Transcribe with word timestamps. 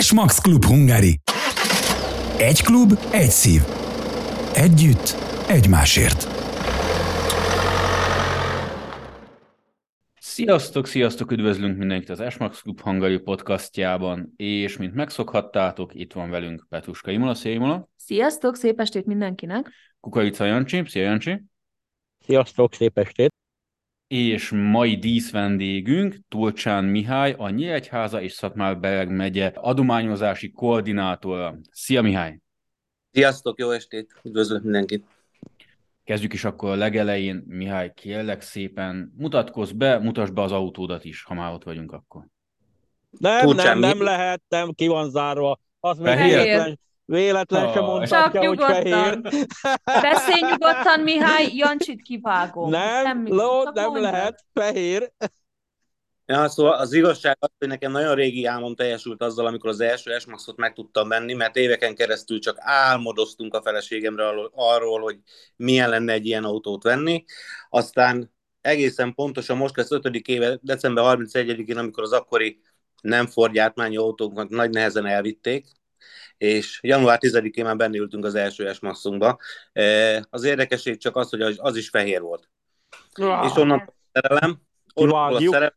S-Max 0.00 0.38
Klub 0.40 0.64
Hungary. 0.64 1.20
Egy 2.38 2.62
klub, 2.62 2.92
egy 3.12 3.30
szív. 3.30 3.60
Együtt, 4.54 5.16
egymásért. 5.48 6.28
Sziasztok, 10.20 10.86
sziasztok, 10.86 11.30
üdvözlünk 11.30 11.78
mindenkit 11.78 12.08
az 12.08 12.24
S-Max 12.30 12.60
Klub 12.60 12.80
Hungary 12.80 13.18
podcastjában, 13.18 14.32
és 14.36 14.76
mint 14.76 14.94
megszokhattátok, 14.94 15.94
itt 15.94 16.12
van 16.12 16.30
velünk 16.30 16.66
Petuska 16.68 17.10
Imola. 17.10 17.34
Szia 17.34 17.52
Imola! 17.52 17.88
Sziasztok, 17.96 18.56
szép 18.56 18.80
estét 18.80 19.06
mindenkinek! 19.06 19.70
Kukaica 20.00 20.44
Jancsi, 20.44 20.82
szia 20.86 21.02
Jancsi! 21.02 21.42
Sziasztok, 22.18 22.74
szép 22.74 22.98
estét! 22.98 23.32
És 24.10 24.50
mai 24.50 24.96
díszvendégünk 24.96 26.16
Tulcsán 26.28 26.84
Mihály, 26.84 27.34
a 27.38 27.48
Nyíregyháza 27.48 28.20
és 28.20 28.32
Szatmár-Bereg 28.32 29.10
megye 29.10 29.52
adományozási 29.54 30.50
koordinátora. 30.52 31.58
Szia 31.70 32.02
Mihály! 32.02 32.38
Sziasztok, 33.12 33.58
jó 33.58 33.70
estét! 33.70 34.14
Üdvözlök 34.22 34.62
mindenkit! 34.62 35.04
Kezdjük 36.04 36.32
is 36.32 36.44
akkor 36.44 36.70
a 36.70 36.74
legelején. 36.74 37.44
Mihály, 37.46 37.92
kérlek 37.94 38.40
szépen, 38.40 39.14
mutatkozz 39.16 39.70
be, 39.70 39.98
mutasd 39.98 40.32
be 40.32 40.42
az 40.42 40.52
autódat 40.52 41.04
is, 41.04 41.22
ha 41.22 41.34
már 41.34 41.52
ott 41.52 41.64
vagyunk 41.64 41.92
akkor. 41.92 42.26
Nem, 43.10 43.40
Tulcsán 43.40 43.78
nem, 43.78 43.90
nem 43.90 44.02
lehet, 44.02 44.42
nem, 44.48 44.72
ki 44.72 44.86
van 44.86 45.10
zárva. 45.10 45.60
Az 45.80 45.98
meg 45.98 46.18
Véletlen 47.10 47.66
oh, 47.66 47.72
sem 47.72 47.84
mondhatja, 47.84 48.48
hogy 48.48 48.58
fehér. 48.58 49.20
Beszélj 49.84 50.40
nyugodtan, 50.50 51.00
Mihály, 51.00 51.48
Jancsit 51.52 52.02
kivágom. 52.02 52.70
Nem, 52.70 53.04
Semmi, 53.04 53.30
ló, 53.30 53.62
nem 53.62 54.00
lehet, 54.00 54.44
fehér. 54.54 55.12
Ja, 56.26 56.48
szóval 56.48 56.72
az 56.72 56.92
igazság 56.92 57.36
az, 57.40 57.48
hogy 57.58 57.68
nekem 57.68 57.92
nagyon 57.92 58.14
régi 58.14 58.44
álmom 58.44 58.74
teljesült 58.74 59.22
azzal, 59.22 59.46
amikor 59.46 59.70
az 59.70 59.80
első 59.80 60.18
s 60.18 60.26
meg 60.56 60.72
tudtam 60.72 61.08
venni, 61.08 61.34
mert 61.34 61.56
éveken 61.56 61.94
keresztül 61.94 62.38
csak 62.38 62.56
álmodoztunk 62.58 63.54
a 63.54 63.62
feleségemre 63.62 64.24
arról, 64.52 65.00
hogy 65.00 65.18
milyen 65.56 65.88
lenne 65.88 66.12
egy 66.12 66.26
ilyen 66.26 66.44
autót 66.44 66.82
venni. 66.82 67.24
Aztán 67.68 68.32
egészen 68.60 69.14
pontosan 69.14 69.56
most 69.56 69.76
lesz 69.76 69.90
5. 69.90 70.06
éve, 70.06 70.58
december 70.62 71.04
31-én, 71.06 71.78
amikor 71.78 72.02
az 72.02 72.12
akkori 72.12 72.60
nem 73.00 73.26
Ford 73.26 73.52
gyártmányi 73.52 73.96
autókat 73.96 74.48
nagy 74.48 74.70
nehezen 74.70 75.06
elvitték, 75.06 75.66
és 76.40 76.78
január 76.82 77.18
10-én 77.22 77.64
már 77.64 77.76
benne 77.76 77.96
ültünk 77.96 78.24
az 78.24 78.34
első 78.34 78.72
S-maxunkba. 78.72 79.38
E, 79.72 80.26
az 80.30 80.44
érdekesség 80.44 80.98
csak 80.98 81.16
az, 81.16 81.30
hogy 81.30 81.40
az 81.56 81.76
is 81.76 81.88
fehér 81.88 82.20
volt. 82.20 82.48
Wow. 83.18 83.44
És 83.44 83.56
onnantól 83.56 83.94
a 84.12 84.20
szerelem, 84.20 84.60
onnantól 84.94 85.36
a 85.36 85.50
szerelem, 85.50 85.74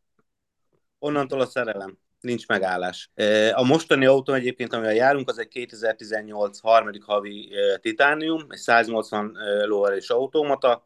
onnantól 0.99 1.39
a 1.39 1.45
szerelem, 1.45 1.97
nincs 2.19 2.47
megállás. 2.47 3.11
E, 3.13 3.55
a 3.55 3.63
mostani 3.63 4.05
autó 4.05 4.33
egyébként, 4.33 4.73
amivel 4.73 4.93
járunk, 4.93 5.29
az 5.29 5.39
egy 5.39 5.47
2018 5.47 6.59
harmadik 6.59 7.03
havi 7.03 7.51
e, 7.55 7.77
titánium, 7.77 8.45
egy 8.49 8.59
180 8.59 9.37
lóerős 9.65 10.09
automata, 10.09 10.85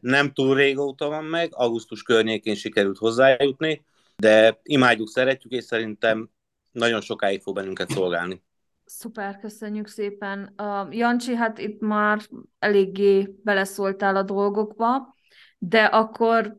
nem 0.00 0.32
túl 0.32 0.56
régóta 0.56 1.08
van 1.08 1.24
meg, 1.24 1.54
augusztus 1.54 2.02
környékén 2.02 2.54
sikerült 2.54 2.98
hozzájutni, 2.98 3.84
de 4.16 4.60
imádjuk, 4.62 5.08
szeretjük, 5.08 5.52
és 5.52 5.64
szerintem 5.64 6.30
nagyon 6.72 7.00
sokáig 7.00 7.40
fog 7.40 7.54
bennünket 7.54 7.90
szolgálni. 7.90 8.44
Szuper, 8.88 9.38
köszönjük 9.38 9.86
szépen. 9.86 10.54
Uh, 10.62 10.96
Jancsi, 10.96 11.34
hát 11.34 11.58
itt 11.58 11.80
már 11.80 12.20
eléggé 12.58 13.34
beleszóltál 13.42 14.16
a 14.16 14.22
dolgokba, 14.22 15.14
de 15.58 15.84
akkor 15.84 16.56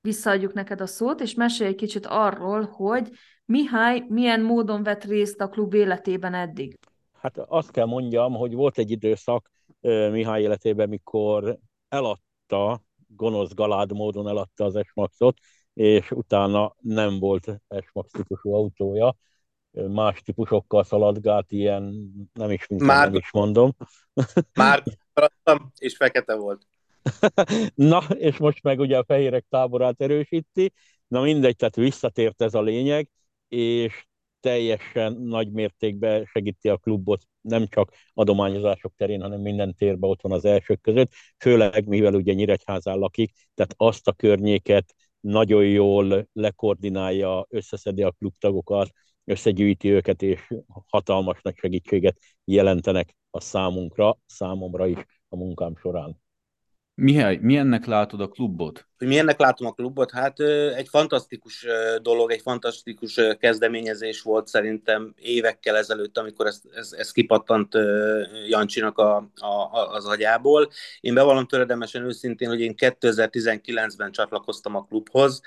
visszaadjuk 0.00 0.52
neked 0.52 0.80
a 0.80 0.86
szót, 0.86 1.20
és 1.20 1.34
mesélj 1.34 1.68
egy 1.70 1.76
kicsit 1.76 2.06
arról, 2.06 2.64
hogy 2.64 3.10
Mihály 3.44 4.04
milyen 4.08 4.40
módon 4.40 4.82
vett 4.82 5.04
részt 5.04 5.40
a 5.40 5.48
klub 5.48 5.74
életében 5.74 6.34
eddig. 6.34 6.78
Hát 7.12 7.38
azt 7.38 7.70
kell 7.70 7.86
mondjam, 7.86 8.34
hogy 8.34 8.54
volt 8.54 8.78
egy 8.78 8.90
időszak 8.90 9.50
Mihály 10.10 10.42
életében, 10.42 10.88
mikor 10.88 11.58
eladta, 11.88 12.82
gonosz 13.06 13.54
galád 13.54 13.92
módon 13.92 14.28
eladta 14.28 14.64
az 14.64 14.76
Esmaxot, 14.76 15.38
és 15.72 16.10
utána 16.10 16.74
nem 16.80 17.18
volt 17.18 17.60
Esmax 17.68 18.10
típusú 18.10 18.52
autója, 18.54 19.16
más 19.88 20.22
típusokkal 20.22 20.84
szaladgált, 20.84 21.52
ilyen 21.52 22.12
nem 22.32 22.50
is, 22.50 22.66
mint 22.66 22.82
már, 22.82 23.06
nem 23.06 23.14
is 23.14 23.30
mondom. 23.32 23.76
Már 24.54 24.82
maradtam, 25.14 25.72
és 25.78 25.96
fekete 25.96 26.34
volt. 26.34 26.66
Na, 27.74 27.98
és 27.98 28.36
most 28.36 28.62
meg 28.62 28.78
ugye 28.78 28.98
a 28.98 29.04
fehérek 29.04 29.46
táborát 29.48 30.00
erősíti, 30.00 30.72
na 31.08 31.20
mindegy, 31.20 31.56
tehát 31.56 31.76
visszatért 31.76 32.42
ez 32.42 32.54
a 32.54 32.62
lényeg, 32.62 33.08
és 33.48 34.06
teljesen 34.40 35.12
nagy 35.12 35.52
mértékben 35.52 36.24
segíti 36.24 36.68
a 36.68 36.76
klubot, 36.76 37.22
nem 37.40 37.66
csak 37.66 37.92
adományozások 38.14 38.92
terén, 38.96 39.20
hanem 39.20 39.40
minden 39.40 39.74
térben 39.74 40.10
ott 40.10 40.22
van 40.22 40.32
az 40.32 40.44
elsők 40.44 40.80
között, 40.80 41.12
főleg 41.38 41.86
mivel 41.86 42.14
ugye 42.14 42.32
Nyíregyházán 42.32 42.98
lakik, 42.98 43.32
tehát 43.54 43.74
azt 43.76 44.08
a 44.08 44.12
környéket 44.12 44.94
nagyon 45.20 45.64
jól 45.64 46.28
lekoordinálja, 46.32 47.46
összeszedi 47.48 48.02
a 48.02 48.10
klubtagokat, 48.10 48.90
összegyűjti 49.26 49.88
őket, 49.90 50.22
és 50.22 50.54
hatalmas 50.88 51.38
nagy 51.42 51.56
segítséget 51.56 52.18
jelentenek 52.44 53.16
a 53.30 53.40
számunkra, 53.40 54.18
számomra 54.26 54.86
is 54.86 54.98
a 55.28 55.36
munkám 55.36 55.76
során. 55.76 56.20
Mihály, 56.98 57.38
milyennek 57.42 57.86
látod 57.86 58.20
a 58.20 58.28
klubot? 58.28 58.86
Hogy 58.98 59.06
milyennek 59.06 59.38
látom 59.38 59.66
a 59.66 59.72
klubot? 59.72 60.10
Hát 60.10 60.40
egy 60.76 60.88
fantasztikus 60.88 61.66
dolog, 62.02 62.30
egy 62.30 62.40
fantasztikus 62.40 63.20
kezdeményezés 63.38 64.22
volt 64.22 64.46
szerintem 64.46 65.14
évekkel 65.16 65.76
ezelőtt, 65.76 66.18
amikor 66.18 66.46
ez, 66.46 66.60
ez, 66.74 66.92
ez 66.92 67.10
kipattant 67.10 67.74
Jancsinak 68.48 68.98
a, 68.98 69.16
a, 69.34 69.70
az 69.72 70.06
agyából. 70.06 70.70
Én 71.00 71.14
bevallom 71.14 71.46
töredemesen 71.46 72.02
őszintén, 72.02 72.48
hogy 72.48 72.60
én 72.60 72.74
2019-ben 72.76 74.12
csatlakoztam 74.12 74.74
a 74.74 74.84
klubhoz. 74.84 75.40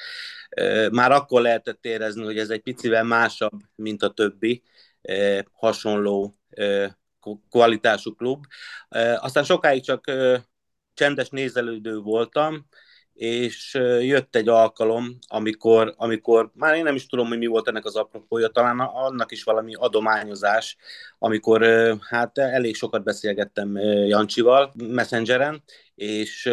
Már 0.92 1.12
akkor 1.12 1.42
lehetett 1.42 1.86
érezni, 1.86 2.24
hogy 2.24 2.38
ez 2.38 2.50
egy 2.50 2.62
picivel 2.62 3.04
másabb, 3.04 3.60
mint 3.76 4.04
a 4.04 4.10
többi 4.10 4.64
hasonló 5.52 6.36
kvalitású 7.50 8.16
klub. 8.16 8.46
Aztán 9.20 9.44
sokáig 9.44 9.84
csak 9.84 10.12
csendes 11.00 11.30
nézelődő 11.30 11.98
voltam, 11.98 12.66
és 13.14 13.74
jött 14.00 14.36
egy 14.36 14.50
alkalom, 14.50 15.18
amikor, 15.28 15.94
amikor 15.98 16.52
már 16.54 16.76
én 16.76 16.84
nem 16.84 16.96
is 16.96 17.06
tudom, 17.08 17.28
hogy 17.28 17.38
mi 17.38 17.46
volt 17.46 17.68
ennek 17.68 17.86
az 17.86 17.96
apropója, 17.96 18.48
talán 18.48 18.80
annak 18.80 19.32
is 19.32 19.44
valami 19.44 19.74
adományozás, 19.76 20.78
amikor 21.20 21.66
hát 22.10 22.38
elég 22.38 22.76
sokat 22.76 23.04
beszélgettem 23.04 23.78
Jancsival 24.08 24.74
Messengeren, 24.78 25.64
és 25.96 26.50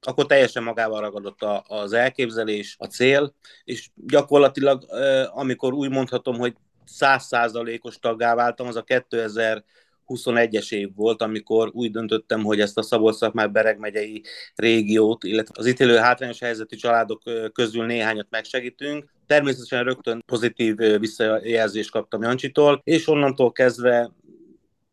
akkor 0.00 0.26
teljesen 0.26 0.62
magával 0.62 1.00
ragadott 1.00 1.42
az 1.66 1.92
elképzelés, 1.92 2.76
a 2.78 2.86
cél, 2.86 3.34
és 3.64 3.90
gyakorlatilag, 3.94 4.84
amikor 5.30 5.72
úgy 5.72 5.90
mondhatom, 5.90 6.38
hogy 6.38 6.54
százszázalékos 6.84 7.98
taggá 7.98 8.34
váltam, 8.34 8.66
az 8.66 8.76
a 8.76 8.82
2000 8.82 9.64
21-es 10.08 10.72
év 10.72 10.94
volt, 10.94 11.22
amikor 11.22 11.70
úgy 11.72 11.90
döntöttem, 11.90 12.44
hogy 12.44 12.60
ezt 12.60 12.78
a 12.78 12.82
szabolcs 12.82 13.30
már 13.32 13.50
Bereg 13.50 13.78
megyei 13.78 14.22
régiót, 14.54 15.24
illetve 15.24 15.54
az 15.56 15.66
itt 15.66 15.80
élő 15.80 15.96
hátrányos 15.96 16.40
helyzetű 16.40 16.76
családok 16.76 17.22
közül 17.52 17.86
néhányat 17.86 18.26
megsegítünk. 18.30 19.10
Természetesen 19.26 19.84
rögtön 19.84 20.22
pozitív 20.26 20.76
visszajelzést 20.76 21.90
kaptam 21.90 22.22
Jancsitól, 22.22 22.80
és 22.84 23.08
onnantól 23.08 23.52
kezdve 23.52 24.10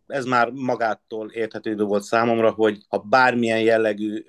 ez 0.07 0.25
már 0.25 0.49
magától 0.49 1.31
érthetődő 1.31 1.83
volt 1.83 2.03
számomra, 2.03 2.51
hogy 2.51 2.77
ha 2.89 2.97
bármilyen 2.97 3.61
jellegű 3.61 4.25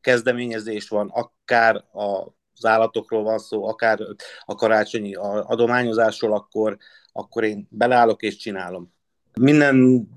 kezdeményezés 0.00 0.88
van, 0.88 1.10
akár 1.12 1.84
az 1.92 2.64
állatokról 2.64 3.22
van 3.22 3.38
szó, 3.38 3.66
akár 3.66 3.98
a 4.44 4.54
karácsonyi 4.54 5.14
adományozásról, 5.44 6.32
akkor, 6.32 6.76
akkor 7.12 7.44
én 7.44 7.66
beleállok 7.70 8.22
és 8.22 8.36
csinálom. 8.36 8.93
Minden 9.40 10.08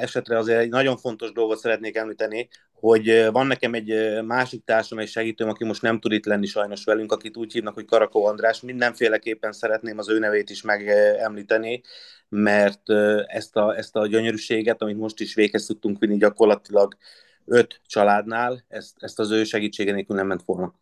esetre 0.00 0.38
azért 0.38 0.60
egy 0.60 0.68
nagyon 0.68 0.96
fontos 0.96 1.32
dolgot 1.32 1.58
szeretnék 1.58 1.96
említeni, 1.96 2.48
hogy 2.72 3.28
van 3.32 3.46
nekem 3.46 3.74
egy 3.74 4.22
másik 4.24 4.64
társam, 4.64 4.98
egy 4.98 5.08
segítőm, 5.08 5.48
aki 5.48 5.64
most 5.64 5.82
nem 5.82 6.00
tud 6.00 6.12
itt 6.12 6.24
lenni 6.24 6.46
sajnos 6.46 6.84
velünk, 6.84 7.12
akit 7.12 7.36
úgy 7.36 7.52
hívnak, 7.52 7.74
hogy 7.74 7.84
Karakó 7.84 8.26
András. 8.26 8.60
Mindenféleképpen 8.60 9.52
szeretném 9.52 9.98
az 9.98 10.08
ő 10.08 10.18
nevét 10.18 10.50
is 10.50 10.62
megemlíteni, 10.62 11.82
mert 12.28 12.90
ezt 13.26 13.56
a, 13.56 13.76
ezt 13.76 13.96
a 13.96 14.06
gyönyörűséget, 14.06 14.82
amit 14.82 14.98
most 14.98 15.20
is 15.20 15.34
véghez 15.34 15.66
tudtunk 15.66 15.98
vinni 15.98 16.16
gyakorlatilag 16.16 16.96
öt 17.44 17.80
családnál, 17.86 18.64
ezt, 18.68 18.94
ezt 18.98 19.18
az 19.18 19.30
ő 19.30 19.44
segítsége 19.44 19.92
nélkül 19.92 20.16
nem 20.16 20.26
ment 20.26 20.42
volna. 20.44 20.74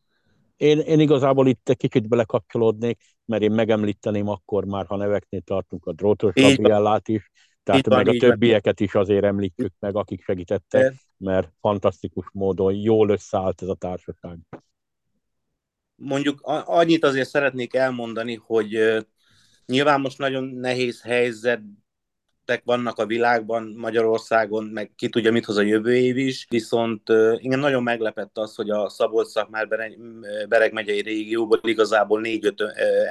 Én, 0.56 0.79
én 0.79 1.00
igazából 1.00 1.47
itt 1.47 1.69
egy 1.69 1.77
kicsit 1.77 2.09
belekapcsolódnék, 2.09 2.99
mert 3.25 3.43
én 3.43 3.50
megemlíteném 3.50 4.29
akkor 4.29 4.65
már, 4.65 4.87
ha 4.87 4.97
neveknél 4.97 5.41
tartunk 5.41 5.87
a 5.87 5.93
drótos 5.93 6.35
Gabriellát 6.35 7.09
is, 7.09 7.31
tehát 7.62 7.87
van, 7.87 7.97
meg 8.05 8.09
a 8.09 8.19
többieket 8.19 8.79
van. 8.79 8.88
is 8.88 8.94
azért 8.94 9.25
említjük 9.25 9.73
meg, 9.79 9.97
akik 9.97 10.23
segítettek, 10.23 10.94
mert 11.17 11.53
fantasztikus 11.61 12.26
módon 12.32 12.75
jól 12.75 13.09
összeállt 13.11 13.62
ez 13.62 13.69
a 13.69 13.75
társaság. 13.75 14.38
Mondjuk 15.94 16.41
annyit 16.64 17.05
azért 17.05 17.29
szeretnék 17.29 17.75
elmondani, 17.75 18.35
hogy 18.35 19.03
Nyilván 19.67 20.00
most 20.00 20.19
nagyon 20.19 20.44
nehéz 20.44 21.03
helyzet 21.03 21.61
vannak 22.65 22.99
a 22.99 23.06
világban, 23.06 23.75
Magyarországon, 23.77 24.65
meg 24.65 24.93
ki 24.97 25.09
tudja, 25.09 25.33
mit 25.33 25.44
hoz 25.44 25.56
a 25.56 25.62
jövő 25.62 25.94
év 25.97 26.17
is, 26.17 26.47
viszont 26.49 27.11
engem 27.11 27.61
nagyon 27.61 27.83
meglepett 27.83 28.39
az, 28.39 28.55
hogy 28.55 28.71
a 28.71 28.89
szabolcs 28.89 29.33
már 29.50 29.69
Bereg 30.49 30.73
megyei 30.73 31.00
régióban 31.00 31.61
igazából 31.62 32.21
négy-öt 32.21 32.62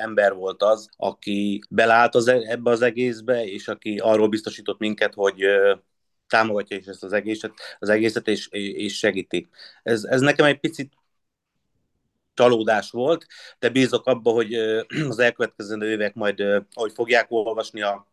ember 0.02 0.34
volt 0.34 0.64
az, 0.64 0.90
aki 0.98 1.62
belállt 1.70 2.16
az, 2.16 2.28
e-, 2.28 2.44
ebbe 2.46 2.70
az 2.72 2.82
egészbe, 2.82 3.46
és 3.46 3.68
aki 3.68 3.98
arról 3.98 4.28
biztosított 4.28 4.80
minket, 4.80 5.14
hogy 5.14 5.46
támogatja 6.28 6.78
is 6.78 6.86
ezt 6.86 7.04
az 7.04 7.14
egészet, 7.14 7.54
az 7.80 7.90
egészet 7.90 8.28
és, 8.28 8.48
és 8.52 8.98
segíti. 8.98 9.50
Ez, 9.84 10.04
ez 10.04 10.22
nekem 10.22 10.46
egy 10.46 10.60
picit 10.60 10.94
csalódás 12.34 12.92
volt, 12.92 13.26
de 13.60 13.70
bízok 13.70 14.06
abba, 14.06 14.32
hogy 14.32 14.54
az 15.10 15.20
elkövetkező 15.20 15.92
évek 15.92 16.14
majd, 16.14 16.40
ahogy 16.74 16.92
fogják 16.94 17.26
olvasni 17.30 17.82
a, 17.82 18.11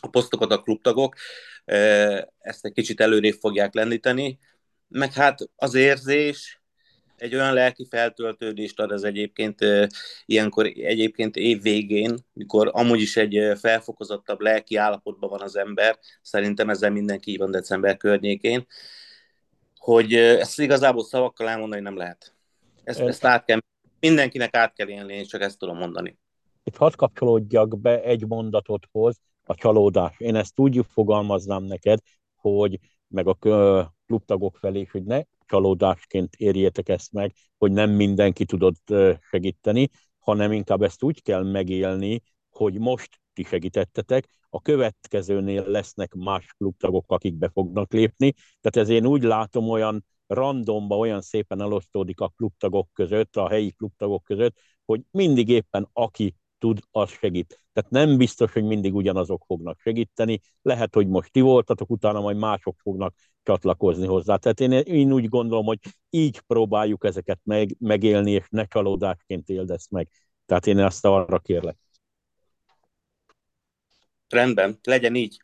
a 0.00 0.08
posztokat 0.08 0.50
a 0.50 0.62
klubtagok, 0.62 1.14
ezt 2.38 2.64
egy 2.64 2.72
kicsit 2.72 3.00
előrébb 3.00 3.36
fogják 3.40 3.74
lendíteni, 3.74 4.38
meg 4.88 5.12
hát 5.12 5.38
az 5.56 5.74
érzés, 5.74 6.62
egy 7.16 7.34
olyan 7.34 7.54
lelki 7.54 7.86
feltöltődést 7.90 8.80
ad 8.80 8.90
az 8.90 9.04
egyébként 9.04 9.58
ilyenkor 10.24 10.66
egyébként 10.66 11.36
év 11.36 11.62
végén, 11.62 12.14
mikor 12.32 12.70
amúgy 12.72 13.00
is 13.00 13.16
egy 13.16 13.58
felfokozottabb 13.58 14.40
lelki 14.40 14.76
állapotban 14.76 15.30
van 15.30 15.40
az 15.40 15.56
ember, 15.56 15.98
szerintem 16.22 16.70
ezzel 16.70 16.90
mindenki 16.90 17.36
van 17.36 17.50
december 17.50 17.96
környékén, 17.96 18.66
hogy 19.76 20.14
ezt 20.14 20.60
igazából 20.60 21.04
szavakkal 21.04 21.48
elmondani 21.48 21.82
nem 21.82 21.96
lehet. 21.96 22.34
Ezt, 22.84 23.00
ezt 23.00 23.24
át 23.24 23.44
kell, 23.44 23.58
mindenkinek 24.00 24.56
át 24.56 24.74
kell 24.74 24.88
élni, 24.88 25.14
én 25.14 25.24
csak 25.24 25.40
ezt 25.40 25.58
tudom 25.58 25.76
mondani. 25.76 26.18
Itt 26.64 26.76
hadd 26.76 26.96
kapcsolódjak 26.96 27.80
be 27.80 28.02
egy 28.02 28.26
mondatot 28.26 28.86
hoz, 28.92 29.20
a 29.44 29.54
csalódás. 29.54 30.14
Én 30.18 30.34
ezt 30.34 30.58
úgy 30.58 30.86
fogalmaznám 30.92 31.62
neked, 31.62 31.98
hogy 32.34 32.78
meg 33.08 33.26
a 33.26 33.34
klubtagok 34.06 34.56
felé, 34.56 34.86
hogy 34.90 35.04
ne 35.04 35.22
csalódásként 35.46 36.34
érjétek 36.34 36.88
ezt 36.88 37.12
meg, 37.12 37.32
hogy 37.58 37.72
nem 37.72 37.90
mindenki 37.90 38.44
tudott 38.44 38.94
segíteni, 39.20 39.88
hanem 40.18 40.52
inkább 40.52 40.82
ezt 40.82 41.02
úgy 41.02 41.22
kell 41.22 41.42
megélni, 41.42 42.22
hogy 42.50 42.78
most 42.78 43.20
ti 43.32 43.42
segítettetek, 43.42 44.28
a 44.48 44.60
következőnél 44.60 45.64
lesznek 45.66 46.14
más 46.14 46.54
klubtagok, 46.56 47.04
akik 47.12 47.34
be 47.34 47.48
fognak 47.48 47.92
lépni. 47.92 48.32
Tehát 48.60 48.88
ez 48.88 48.88
én 48.88 49.06
úgy 49.06 49.22
látom 49.22 49.68
olyan 49.68 50.04
randomba, 50.26 50.96
olyan 50.96 51.20
szépen 51.20 51.60
elosztódik 51.60 52.20
a 52.20 52.32
klubtagok 52.36 52.88
között, 52.92 53.36
a 53.36 53.48
helyi 53.48 53.70
klubtagok 53.70 54.24
között, 54.24 54.56
hogy 54.84 55.02
mindig 55.10 55.48
éppen 55.48 55.88
aki 55.92 56.34
tud, 56.64 56.78
az 56.90 57.10
segít. 57.10 57.60
Tehát 57.72 57.90
nem 57.90 58.16
biztos, 58.16 58.52
hogy 58.52 58.64
mindig 58.64 58.94
ugyanazok 58.94 59.44
fognak 59.46 59.80
segíteni. 59.80 60.40
Lehet, 60.62 60.94
hogy 60.94 61.08
most 61.08 61.32
ti 61.32 61.40
voltatok, 61.40 61.90
utána 61.90 62.20
majd 62.20 62.36
mások 62.36 62.78
fognak 62.80 63.14
csatlakozni 63.42 64.06
hozzá. 64.06 64.36
Tehát 64.36 64.60
én, 64.60 64.72
én 64.72 65.12
úgy 65.12 65.28
gondolom, 65.28 65.66
hogy 65.66 65.78
így 66.10 66.40
próbáljuk 66.40 67.04
ezeket 67.04 67.40
meg, 67.42 67.76
megélni, 67.78 68.30
és 68.30 68.46
ne 68.50 68.64
csalódásként 68.64 69.48
éld 69.48 69.70
ezt 69.70 69.90
meg. 69.90 70.08
Tehát 70.46 70.66
én 70.66 70.78
ezt 70.78 71.04
arra 71.04 71.38
kérlek. 71.38 71.76
Rendben, 74.28 74.78
legyen 74.82 75.14
így. 75.14 75.42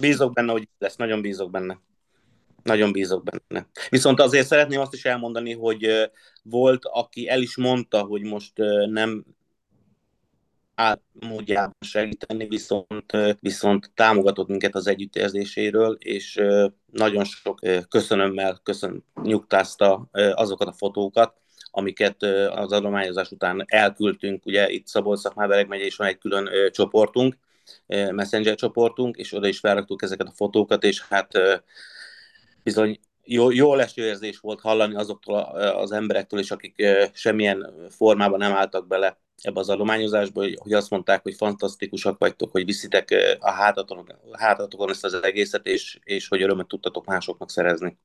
Bízok 0.00 0.32
benne, 0.32 0.52
hogy 0.52 0.68
lesz, 0.78 0.96
nagyon 0.96 1.20
bízok 1.20 1.50
benne. 1.50 1.80
Nagyon 2.62 2.92
bízok 2.92 3.22
benne. 3.24 3.68
Viszont 3.88 4.20
azért 4.20 4.46
szeretném 4.46 4.80
azt 4.80 4.94
is 4.94 5.04
elmondani, 5.04 5.52
hogy 5.52 6.10
volt, 6.42 6.84
aki 6.84 7.28
el 7.28 7.42
is 7.42 7.56
mondta, 7.56 8.02
hogy 8.02 8.22
most 8.22 8.52
nem 8.86 9.24
módjában 11.12 11.76
segíteni, 11.80 12.46
viszont, 12.46 13.12
viszont 13.40 13.90
támogatott 13.94 14.48
minket 14.48 14.74
az 14.74 14.86
együttérzéséről, 14.86 15.96
és 15.98 16.42
nagyon 16.92 17.24
sok 17.24 17.60
köszönömmel 17.88 18.60
köszön, 18.62 19.04
nyugtázta 19.22 20.08
azokat 20.12 20.68
a 20.68 20.72
fotókat, 20.72 21.34
amiket 21.70 22.22
az 22.50 22.72
adományozás 22.72 23.30
után 23.30 23.64
elküldtünk, 23.66 24.46
ugye 24.46 24.70
itt 24.70 24.86
szabolcs 24.86 25.18
szakmábereg 25.18 25.68
megye 25.68 25.84
is 25.84 25.96
van 25.96 26.08
egy 26.08 26.18
külön 26.18 26.48
csoportunk, 26.70 27.38
messenger 27.86 28.54
csoportunk, 28.54 29.16
és 29.16 29.32
oda 29.32 29.48
is 29.48 29.58
felraktuk 29.58 30.02
ezeket 30.02 30.26
a 30.26 30.34
fotókat, 30.34 30.84
és 30.84 31.02
hát 31.08 31.32
bizony 32.62 33.00
jó, 33.24 33.50
jó 33.50 33.74
leső 33.74 34.02
érzés 34.02 34.38
volt 34.38 34.60
hallani 34.60 34.94
azoktól 34.94 35.38
az 35.76 35.92
emberektől 35.92 36.40
is, 36.40 36.50
akik 36.50 36.86
semmilyen 37.12 37.74
formában 37.88 38.38
nem 38.38 38.52
álltak 38.52 38.86
bele 38.86 39.18
ebbe 39.42 39.60
az 39.60 39.68
adományozásba, 39.68 40.44
hogy, 40.56 40.72
azt 40.72 40.90
mondták, 40.90 41.22
hogy 41.22 41.34
fantasztikusak 41.34 42.18
vagytok, 42.18 42.50
hogy 42.50 42.64
viszitek 42.64 43.36
a 43.40 43.50
hátatokon, 43.50 44.06
hátatokon 44.32 44.90
ezt 44.90 45.04
az 45.04 45.14
egészet, 45.14 45.66
és, 45.66 45.98
és 46.02 46.28
hogy 46.28 46.42
örömet 46.42 46.66
tudtatok 46.66 47.04
másoknak 47.04 47.50
szerezni. 47.50 47.98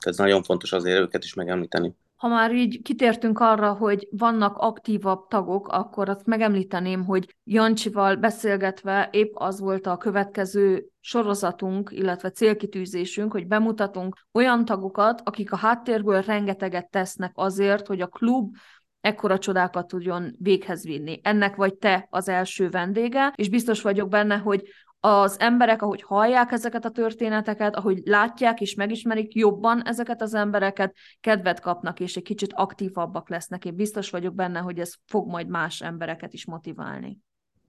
Ez 0.00 0.16
nagyon 0.16 0.42
fontos 0.42 0.72
azért 0.72 1.00
őket 1.00 1.24
is 1.24 1.34
megemlíteni. 1.34 1.94
Ha 2.22 2.28
már 2.28 2.54
így 2.54 2.82
kitértünk 2.82 3.40
arra, 3.40 3.72
hogy 3.72 4.08
vannak 4.10 4.56
aktívabb 4.56 5.26
tagok, 5.28 5.68
akkor 5.68 6.08
azt 6.08 6.26
megemlíteném, 6.26 7.04
hogy 7.04 7.36
Jancsival 7.44 8.16
beszélgetve 8.16 9.08
épp 9.12 9.32
az 9.34 9.60
volt 9.60 9.86
a 9.86 9.96
következő 9.96 10.86
sorozatunk, 11.00 11.90
illetve 11.92 12.30
célkitűzésünk, 12.30 13.32
hogy 13.32 13.46
bemutatunk 13.46 14.26
olyan 14.32 14.64
tagokat, 14.64 15.20
akik 15.24 15.52
a 15.52 15.56
háttérből 15.56 16.20
rengeteget 16.20 16.90
tesznek 16.90 17.32
azért, 17.34 17.86
hogy 17.86 18.00
a 18.00 18.06
klub 18.06 18.56
ekkora 19.00 19.38
csodákat 19.38 19.86
tudjon 19.86 20.34
véghez 20.38 20.84
vinni. 20.84 21.20
Ennek 21.22 21.56
vagy 21.56 21.74
te 21.74 22.06
az 22.10 22.28
első 22.28 22.68
vendége, 22.68 23.32
és 23.36 23.48
biztos 23.48 23.82
vagyok 23.82 24.08
benne, 24.08 24.36
hogy 24.36 24.62
az 25.04 25.40
emberek, 25.40 25.82
ahogy 25.82 26.02
hallják 26.02 26.52
ezeket 26.52 26.84
a 26.84 26.90
történeteket, 26.90 27.76
ahogy 27.76 28.00
látják 28.04 28.60
és 28.60 28.74
megismerik 28.74 29.34
jobban 29.34 29.86
ezeket 29.86 30.22
az 30.22 30.34
embereket, 30.34 30.94
kedvet 31.20 31.60
kapnak, 31.60 32.00
és 32.00 32.16
egy 32.16 32.22
kicsit 32.22 32.52
aktívabbak 32.52 33.28
lesznek. 33.28 33.64
Én 33.64 33.74
biztos 33.74 34.10
vagyok 34.10 34.34
benne, 34.34 34.58
hogy 34.58 34.78
ez 34.78 34.94
fog 35.06 35.28
majd 35.28 35.48
más 35.48 35.80
embereket 35.80 36.32
is 36.32 36.46
motiválni 36.46 37.18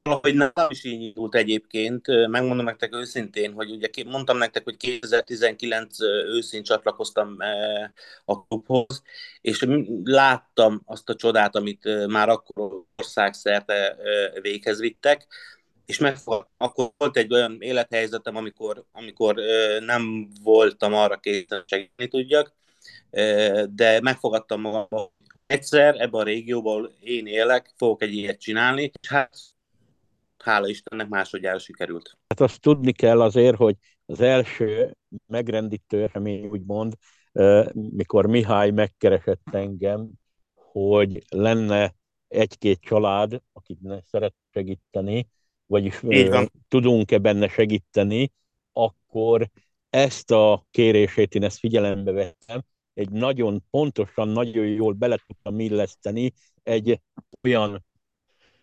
valahogy 0.03 0.35
nálam 0.35 0.69
is 0.69 0.83
így 0.83 1.01
indult 1.01 1.35
egyébként. 1.35 2.07
Megmondom 2.27 2.65
nektek 2.65 2.95
őszintén, 2.95 3.53
hogy 3.53 3.71
ugye 3.71 3.89
mondtam 4.05 4.37
nektek, 4.37 4.63
hogy 4.63 4.77
2019 4.77 6.01
őszén 6.01 6.63
csatlakoztam 6.63 7.37
a 8.25 8.45
klubhoz, 8.45 9.01
és 9.41 9.65
láttam 10.03 10.81
azt 10.85 11.09
a 11.09 11.15
csodát, 11.15 11.55
amit 11.55 12.07
már 12.07 12.29
akkor 12.29 12.83
országszerte 12.97 13.97
véghez 14.41 14.79
vittek, 14.79 15.27
és 15.85 15.97
megfog, 15.97 16.47
akkor 16.57 16.91
volt 16.97 17.17
egy 17.17 17.33
olyan 17.33 17.57
élethelyzetem, 17.59 18.35
amikor, 18.35 18.85
amikor 18.91 19.35
nem 19.79 20.27
voltam 20.43 20.93
arra 20.93 21.17
készen, 21.17 21.63
segíteni 21.67 22.09
tudjak, 22.09 22.53
de 23.69 24.01
megfogadtam 24.01 24.61
magam, 24.61 24.85
hogy 24.89 25.09
egyszer 25.45 25.95
ebben 25.95 26.21
a 26.21 26.23
régióban 26.23 26.93
én 26.99 27.27
élek, 27.27 27.73
fogok 27.77 28.01
egy 28.01 28.13
ilyet 28.13 28.39
csinálni, 28.39 28.81
és 29.01 29.09
hát 29.09 29.37
hála 30.37 30.67
Istennek 30.67 31.07
másodjára 31.07 31.59
sikerült. 31.59 32.17
Hát 32.27 32.39
azt 32.39 32.61
tudni 32.61 32.91
kell 32.91 33.21
azért, 33.21 33.55
hogy 33.55 33.75
az 34.05 34.21
első 34.21 34.97
megrendítő 35.27 36.03
esemény, 36.03 36.45
úgymond, 36.45 36.93
mikor 37.73 38.25
Mihály 38.25 38.71
megkeresett 38.71 39.47
engem, 39.51 40.09
hogy 40.53 41.23
lenne 41.29 41.95
egy-két 42.27 42.79
család, 42.79 43.41
akiknek 43.53 44.05
szeret 44.05 44.35
segíteni, 44.53 45.27
vagyis 45.65 45.99
tudunk-e 46.67 47.17
benne 47.17 47.47
segíteni, 47.47 48.31
akkor 48.71 49.49
ezt 49.89 50.31
a 50.31 50.65
kérését 50.71 51.35
én 51.35 51.43
ezt 51.43 51.59
figyelembe 51.59 52.11
vettem, 52.11 52.61
egy 52.93 53.09
nagyon 53.09 53.63
pontosan, 53.69 54.27
nagyon 54.27 54.65
jól 54.65 54.93
bele 54.93 55.17
tudtam 55.27 55.59
illeszteni 55.59 56.33
egy 56.63 57.01
olyan 57.41 57.85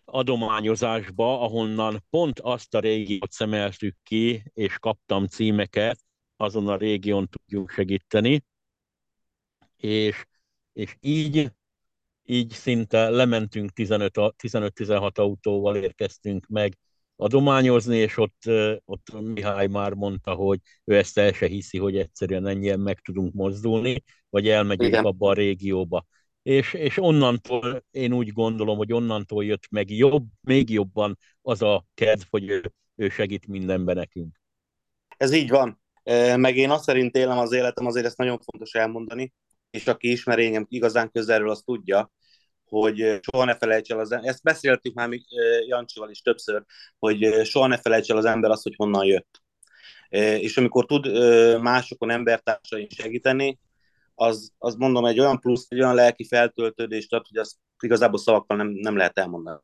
adományozásba, 0.05 1.41
ahonnan 1.41 2.03
pont 2.09 2.39
azt 2.39 2.73
a 2.73 2.79
régiót 2.79 3.31
szemeltük 3.31 3.95
ki, 4.03 4.43
és 4.53 4.79
kaptam 4.79 5.27
címeket, 5.27 5.99
azon 6.35 6.67
a 6.67 6.75
régión 6.75 7.27
tudjuk 7.27 7.69
segíteni, 7.69 8.43
és, 9.77 10.25
és 10.73 10.95
így, 10.99 11.51
így 12.23 12.51
szinte 12.51 13.09
lementünk 13.09 13.71
15-16 13.75 15.13
autóval 15.13 15.75
érkeztünk 15.75 16.47
meg 16.47 16.77
adományozni, 17.21 17.97
és 17.97 18.17
ott, 18.17 18.41
ott 18.85 19.21
Mihály 19.21 19.67
már 19.67 19.93
mondta, 19.93 20.33
hogy 20.33 20.59
ő 20.83 20.97
ezt 20.97 21.17
el 21.17 21.31
se 21.31 21.47
hiszi, 21.47 21.77
hogy 21.77 21.97
egyszerűen 21.97 22.47
ennyien 22.47 22.79
meg 22.79 22.99
tudunk 22.99 23.33
mozdulni, 23.33 24.03
vagy 24.29 24.47
elmegyünk 24.47 24.91
Igen. 24.91 25.05
abba 25.05 25.29
a 25.29 25.33
régióba 25.33 26.05
és, 26.43 26.73
és 26.73 26.97
onnantól 26.97 27.83
én 27.91 28.13
úgy 28.13 28.31
gondolom, 28.33 28.77
hogy 28.77 28.93
onnantól 28.93 29.45
jött 29.45 29.69
meg 29.69 29.89
jobb, 29.89 30.25
még 30.41 30.69
jobban 30.69 31.17
az 31.41 31.61
a 31.61 31.85
kedv, 31.93 32.21
hogy 32.29 32.49
ő, 32.49 32.73
ő 32.95 33.09
segít 33.09 33.47
mindenben 33.47 33.95
nekünk. 33.95 34.41
Ez 35.17 35.33
így 35.33 35.49
van. 35.49 35.81
Meg 36.35 36.57
én 36.57 36.69
azt 36.69 36.83
szerint 36.83 37.15
élem 37.15 37.37
az 37.37 37.51
életem, 37.51 37.85
azért 37.85 38.05
ezt 38.05 38.17
nagyon 38.17 38.39
fontos 38.39 38.73
elmondani, 38.73 39.33
és 39.69 39.87
aki 39.87 40.11
ismer 40.11 40.39
engem 40.39 40.65
igazán 40.69 41.11
közelről, 41.11 41.49
azt 41.49 41.65
tudja, 41.65 42.11
hogy 42.71 43.19
soha 43.21 43.45
ne 43.45 43.55
felejts 43.55 43.91
el 43.91 43.99
az 43.99 44.11
ember, 44.11 44.29
ezt 44.29 44.43
beszéltük 44.43 44.93
már 44.93 45.07
még 45.07 45.23
Jancsival 45.67 46.09
is 46.09 46.21
többször, 46.21 46.63
hogy 46.99 47.45
soha 47.45 47.67
ne 47.67 47.77
felejts 47.77 48.09
el 48.11 48.17
az 48.17 48.25
ember 48.25 48.51
azt, 48.51 48.63
hogy 48.63 48.75
honnan 48.75 49.05
jött. 49.05 49.41
És 50.39 50.57
amikor 50.57 50.85
tud 50.85 51.05
másokon 51.61 52.09
embertársain 52.09 52.87
segíteni, 52.89 53.59
az, 54.15 54.51
az 54.57 54.75
mondom 54.75 55.05
egy 55.05 55.19
olyan 55.19 55.39
plusz, 55.39 55.65
egy 55.69 55.79
olyan 55.79 55.95
lelki 55.95 56.27
feltöltődést 56.27 57.13
ad, 57.13 57.25
hogy 57.27 57.37
azt 57.37 57.55
igazából 57.79 58.19
szavakkal 58.19 58.57
nem, 58.57 58.67
nem 58.67 58.95
lehet 58.95 59.17
elmondani. 59.17 59.59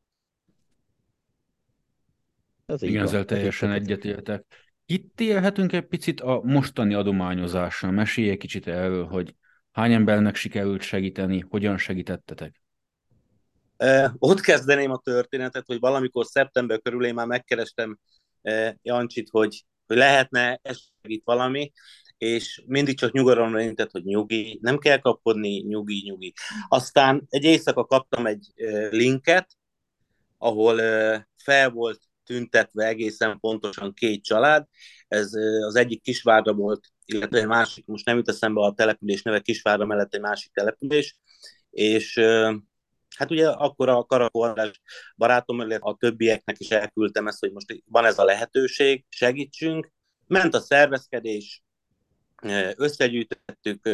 Ez 2.66 2.82
Igen, 2.82 3.02
ezzel 3.02 3.24
teljesen 3.24 3.72
egyetértek. 3.72 4.44
Itt 4.86 5.20
élhetünk 5.20 5.72
egy 5.72 5.86
picit 5.86 6.20
a 6.20 6.40
mostani 6.44 6.94
adományozással. 6.94 7.90
Mesélj 7.90 8.30
egy 8.30 8.38
kicsit 8.38 8.66
erről, 8.66 9.06
hogy 9.06 9.34
hány 9.72 9.92
embernek 9.92 10.34
sikerült 10.34 10.82
segíteni, 10.82 11.44
hogyan 11.48 11.78
segítettetek? 11.78 12.62
Ott 14.18 14.40
kezdeném 14.40 14.90
a 14.90 15.00
történetet, 15.04 15.66
hogy 15.66 15.78
valamikor 15.78 16.26
szeptember 16.26 16.80
körül 16.80 17.04
én 17.04 17.14
már 17.14 17.26
megkerestem 17.26 17.98
Jancsit, 18.82 19.28
hogy, 19.30 19.64
hogy 19.86 19.96
lehetne 19.96 20.58
ez 20.62 20.78
segít 21.02 21.22
valami, 21.24 21.72
és 22.18 22.62
mindig 22.66 22.98
csak 22.98 23.12
nyugalomra 23.12 23.60
intett, 23.60 23.90
hogy 23.90 24.04
nyugi, 24.04 24.58
nem 24.62 24.78
kell 24.78 24.98
kapkodni, 24.98 25.58
nyugi, 25.58 26.02
nyugi. 26.04 26.32
Aztán 26.68 27.26
egy 27.28 27.44
éjszaka 27.44 27.84
kaptam 27.84 28.26
egy 28.26 28.52
linket, 28.90 29.56
ahol 30.38 30.76
fel 31.36 31.70
volt 31.70 32.00
tüntetve 32.24 32.86
egészen 32.86 33.40
pontosan 33.40 33.94
két 33.94 34.24
család. 34.24 34.66
Ez 35.08 35.32
az 35.66 35.74
egyik 35.74 36.02
Kisvárda 36.02 36.52
volt, 36.52 36.86
illetve 37.04 37.38
egy 37.38 37.46
másik, 37.46 37.86
most 37.86 38.04
nem 38.04 38.16
jut 38.16 38.28
eszembe 38.28 38.60
a 38.60 38.74
település 38.74 39.22
neve, 39.22 39.40
Kisvárda 39.40 39.84
mellett 39.84 40.14
egy 40.14 40.20
másik 40.20 40.52
település, 40.52 41.18
és 41.70 42.20
hát 43.16 43.30
ugye 43.30 43.48
akkor 43.48 43.88
a 43.88 44.04
Karakó 44.04 44.42
András 44.42 44.80
barátom, 45.16 45.60
a 45.78 45.96
többieknek 45.96 46.58
is 46.58 46.70
elküldtem 46.70 47.26
ezt, 47.26 47.40
hogy 47.40 47.52
most 47.52 47.82
van 47.84 48.04
ez 48.04 48.18
a 48.18 48.24
lehetőség, 48.24 49.04
segítsünk. 49.08 49.92
Ment 50.26 50.54
a 50.54 50.60
szervezkedés, 50.60 51.62
összegyűjtöttük 52.76 53.88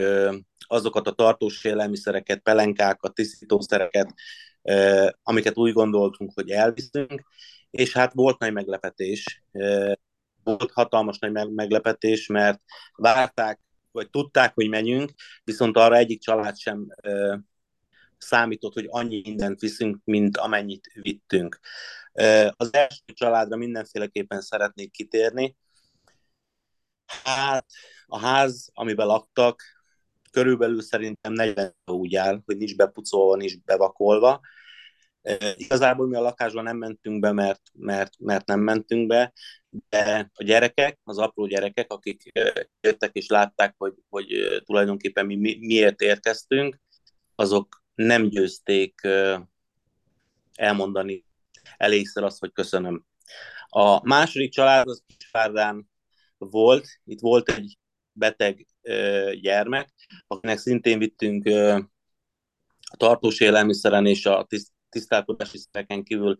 azokat 0.58 1.08
a 1.08 1.12
tartós 1.12 1.64
élelmiszereket, 1.64 2.38
pelenkákat, 2.38 3.14
tisztítószereket, 3.14 4.14
amiket 5.22 5.56
úgy 5.56 5.72
gondoltunk, 5.72 6.32
hogy 6.34 6.50
elviszünk, 6.50 7.24
és 7.70 7.92
hát 7.92 8.12
volt 8.12 8.38
nagy 8.38 8.52
meglepetés, 8.52 9.44
volt 10.42 10.72
hatalmas 10.72 11.18
nagy 11.18 11.50
meglepetés, 11.50 12.26
mert 12.26 12.60
várták, 12.94 13.60
vagy 13.90 14.10
tudták, 14.10 14.54
hogy 14.54 14.68
menjünk, 14.68 15.10
viszont 15.44 15.76
arra 15.76 15.96
egyik 15.96 16.20
család 16.20 16.58
sem 16.58 16.86
számított, 18.24 18.72
hogy 18.72 18.86
annyi 18.88 19.20
mindent 19.24 19.60
viszünk, 19.60 20.00
mint 20.04 20.36
amennyit 20.36 20.90
vittünk. 20.94 21.60
Az 22.50 22.74
első 22.74 23.02
családra 23.06 23.56
mindenféleképpen 23.56 24.40
szeretnék 24.40 24.90
kitérni. 24.90 25.56
Hát 27.24 27.66
a 28.06 28.18
ház, 28.18 28.70
amiben 28.72 29.06
laktak, 29.06 29.62
körülbelül 30.30 30.82
szerintem 30.82 31.32
40 31.32 31.74
úgy 31.84 32.14
áll, 32.14 32.42
hogy 32.44 32.56
nincs 32.56 32.76
bepucolva, 32.76 33.36
nincs 33.36 33.60
bevakolva. 33.64 34.40
Igazából 35.56 36.06
mi 36.06 36.16
a 36.16 36.20
lakásba 36.20 36.62
nem 36.62 36.76
mentünk 36.76 37.20
be, 37.20 37.32
mert, 37.32 37.62
mert, 37.72 38.12
mert 38.18 38.46
nem 38.46 38.60
mentünk 38.60 39.06
be, 39.06 39.32
de 39.88 40.30
a 40.34 40.42
gyerekek, 40.42 40.98
az 41.04 41.18
apró 41.18 41.46
gyerekek, 41.46 41.92
akik 41.92 42.32
jöttek 42.80 43.14
és 43.14 43.26
látták, 43.26 43.74
hogy, 43.78 43.94
hogy 44.08 44.26
tulajdonképpen 44.64 45.26
mi 45.26 45.56
miért 45.60 46.00
érkeztünk, 46.00 46.80
azok 47.34 47.83
nem 47.94 48.28
győzték 48.28 49.00
elmondani 50.54 51.24
elégszer 51.76 52.22
azt, 52.22 52.38
hogy 52.38 52.52
köszönöm. 52.52 53.06
A 53.68 54.06
második 54.06 54.50
család 54.50 54.88
az 54.88 55.02
Kisvárdán 55.16 55.90
volt, 56.38 56.88
itt 57.04 57.20
volt 57.20 57.48
egy 57.48 57.78
beteg 58.12 58.66
gyermek, 59.40 59.92
akinek 60.26 60.58
szintén 60.58 60.98
vittünk 60.98 61.46
a 62.90 62.96
tartós 62.96 63.40
élelmiszeren 63.40 64.06
és 64.06 64.26
a 64.26 64.46
tisztálkodási 64.88 65.58
szereken 65.58 66.02
kívül 66.02 66.36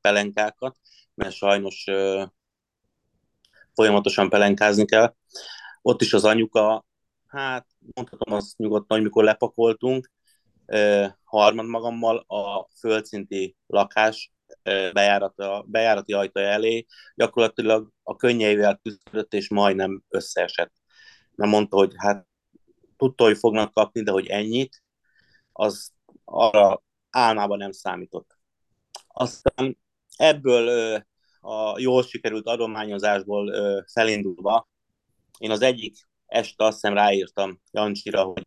pelenkákat, 0.00 0.78
mert 1.14 1.34
sajnos 1.34 1.84
folyamatosan 3.74 4.28
pelenkázni 4.28 4.84
kell. 4.84 5.14
Ott 5.82 6.02
is 6.02 6.12
az 6.12 6.24
anyuka, 6.24 6.86
hát 7.26 7.66
mondhatom 7.94 8.34
azt 8.34 8.56
nyugodtan, 8.56 8.96
hogy 8.96 9.06
mikor 9.06 9.24
lepakoltunk, 9.24 10.10
harmad 11.24 11.66
magammal 11.66 12.16
a 12.16 12.68
földszinti 12.78 13.56
lakás 13.66 14.32
bejárata, 14.92 15.64
bejárati 15.66 16.12
ajtaja 16.12 16.48
elé, 16.48 16.86
gyakorlatilag 17.14 17.90
a 18.02 18.16
könnyeivel 18.16 18.80
küzdött, 18.82 19.34
és 19.34 19.48
majdnem 19.48 20.02
összeesett. 20.08 20.72
Mert 21.34 21.50
mondta, 21.50 21.76
hogy 21.76 21.92
hát 21.96 22.26
tudta, 22.96 23.24
hogy 23.24 23.38
fognak 23.38 23.72
kapni, 23.72 24.02
de 24.02 24.10
hogy 24.10 24.26
ennyit, 24.26 24.82
az 25.52 25.92
arra 26.24 26.82
álmában 27.10 27.58
nem 27.58 27.72
számított. 27.72 28.38
Aztán 29.06 29.78
ebből 30.16 30.96
a 31.40 31.78
jól 31.78 32.02
sikerült 32.02 32.46
adományozásból 32.46 33.54
felindulva, 33.92 34.68
én 35.38 35.50
az 35.50 35.62
egyik 35.62 36.08
este 36.26 36.64
azt 36.64 36.80
hiszem 36.80 36.94
ráírtam 36.94 37.60
Jancsira, 37.70 38.22
hogy 38.22 38.46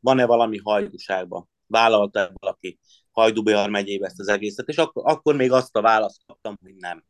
van-e 0.00 0.26
valami 0.26 0.58
hajdúságban, 0.58 1.48
vállalta 1.66 2.32
valaki 2.34 2.78
Hajdubihar 3.10 3.70
megyébe 3.70 4.06
ezt 4.06 4.20
az 4.20 4.28
egészet, 4.28 4.68
és 4.68 4.76
akkor, 4.76 5.02
akkor 5.06 5.36
még 5.36 5.52
azt 5.52 5.76
a 5.76 5.80
választ 5.80 6.22
kaptam, 6.26 6.58
hogy 6.62 6.74
nem. 6.74 7.04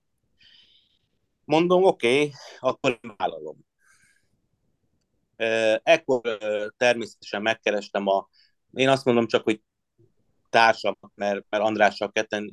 Mondom, 1.44 1.84
oké, 1.84 2.08
okay, 2.08 2.32
akkor 2.58 3.00
vállalom. 3.16 3.56
Ekkor 5.82 6.38
természetesen 6.76 7.42
megkerestem 7.42 8.06
a, 8.06 8.28
én 8.72 8.88
azt 8.88 9.04
mondom 9.04 9.26
csak, 9.26 9.44
hogy 9.44 9.62
társamat, 10.50 11.12
mert, 11.14 11.44
mert 11.48 11.62
Andrással 11.62 12.12
ketten 12.12 12.52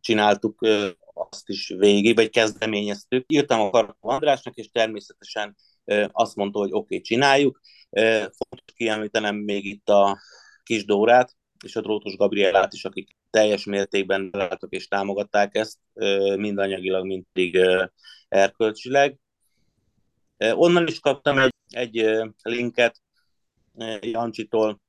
csináltuk 0.00 0.66
azt 1.14 1.48
is 1.48 1.68
végig, 1.78 2.14
vagy 2.14 2.30
kezdeményeztük. 2.30 3.24
Írtam 3.26 3.60
a 3.60 3.70
Karakó 3.70 4.08
Andrásnak, 4.08 4.54
és 4.54 4.70
természetesen 4.70 5.56
azt 6.12 6.36
mondta, 6.36 6.58
hogy 6.58 6.72
oké, 6.72 6.76
okay, 6.76 7.00
csináljuk. 7.00 7.60
Fontos 8.20 8.74
kiemlítenem 8.74 9.36
még 9.36 9.64
itt 9.64 9.88
a 9.88 10.18
kis 10.62 10.84
Dórát, 10.84 11.36
és 11.64 11.76
a 11.76 11.80
Drótos 11.80 12.16
Gabrielát 12.16 12.72
is, 12.72 12.84
akik 12.84 13.16
teljes 13.30 13.64
mértékben 13.64 14.30
belálltak 14.30 14.72
és 14.72 14.88
támogatták 14.88 15.54
ezt, 15.54 15.78
mind 16.36 16.58
anyagilag, 16.58 17.06
mind 17.06 17.24
pedig 17.32 17.60
erkölcsileg. 18.28 19.18
Onnan 20.38 20.86
is 20.86 21.00
kaptam 21.00 21.38
egy, 21.38 21.54
egy 21.68 22.22
linket 22.42 23.02
Jancsitól, 24.00 24.80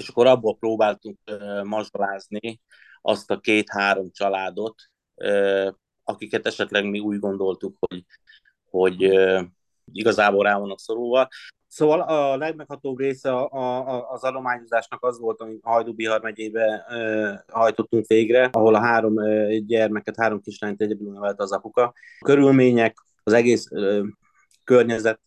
és 0.00 0.08
akkor 0.08 0.26
abból 0.26 0.56
próbáltunk 0.56 1.18
mazsolázni 1.62 2.60
azt 3.02 3.30
a 3.30 3.40
két-három 3.40 4.10
családot, 4.10 4.82
akiket 6.04 6.46
esetleg 6.46 6.84
mi 6.84 6.98
úgy 6.98 7.18
gondoltuk, 7.18 7.76
hogy, 7.78 8.04
hogy 8.70 9.18
igazából 9.92 10.44
rá 10.44 10.58
vannak 10.58 10.78
szorulva. 10.78 11.28
Szóval 11.74 12.00
a 12.00 12.36
legmeghatóbb 12.36 12.98
része 12.98 13.32
a, 13.32 13.50
a, 13.52 14.10
az 14.10 14.22
adományozásnak 14.24 15.04
az 15.04 15.18
volt, 15.18 15.40
amit 15.40 15.60
Hajdú-Bihar 15.62 16.20
megyébe 16.22 16.84
e, 16.88 17.44
hajtottunk 17.48 18.06
végre, 18.06 18.48
ahol 18.52 18.74
a 18.74 18.80
három 18.80 19.18
e, 19.18 19.58
gyermeket, 19.58 20.16
három 20.16 20.40
kislányt 20.40 20.80
egyedül 20.80 21.12
nevelt 21.12 21.40
az 21.40 21.52
apuka. 21.52 21.82
A 22.18 22.24
körülmények, 22.24 22.96
az 23.22 23.32
egész 23.32 23.70
e, 23.70 24.02
környezet, 24.64 25.20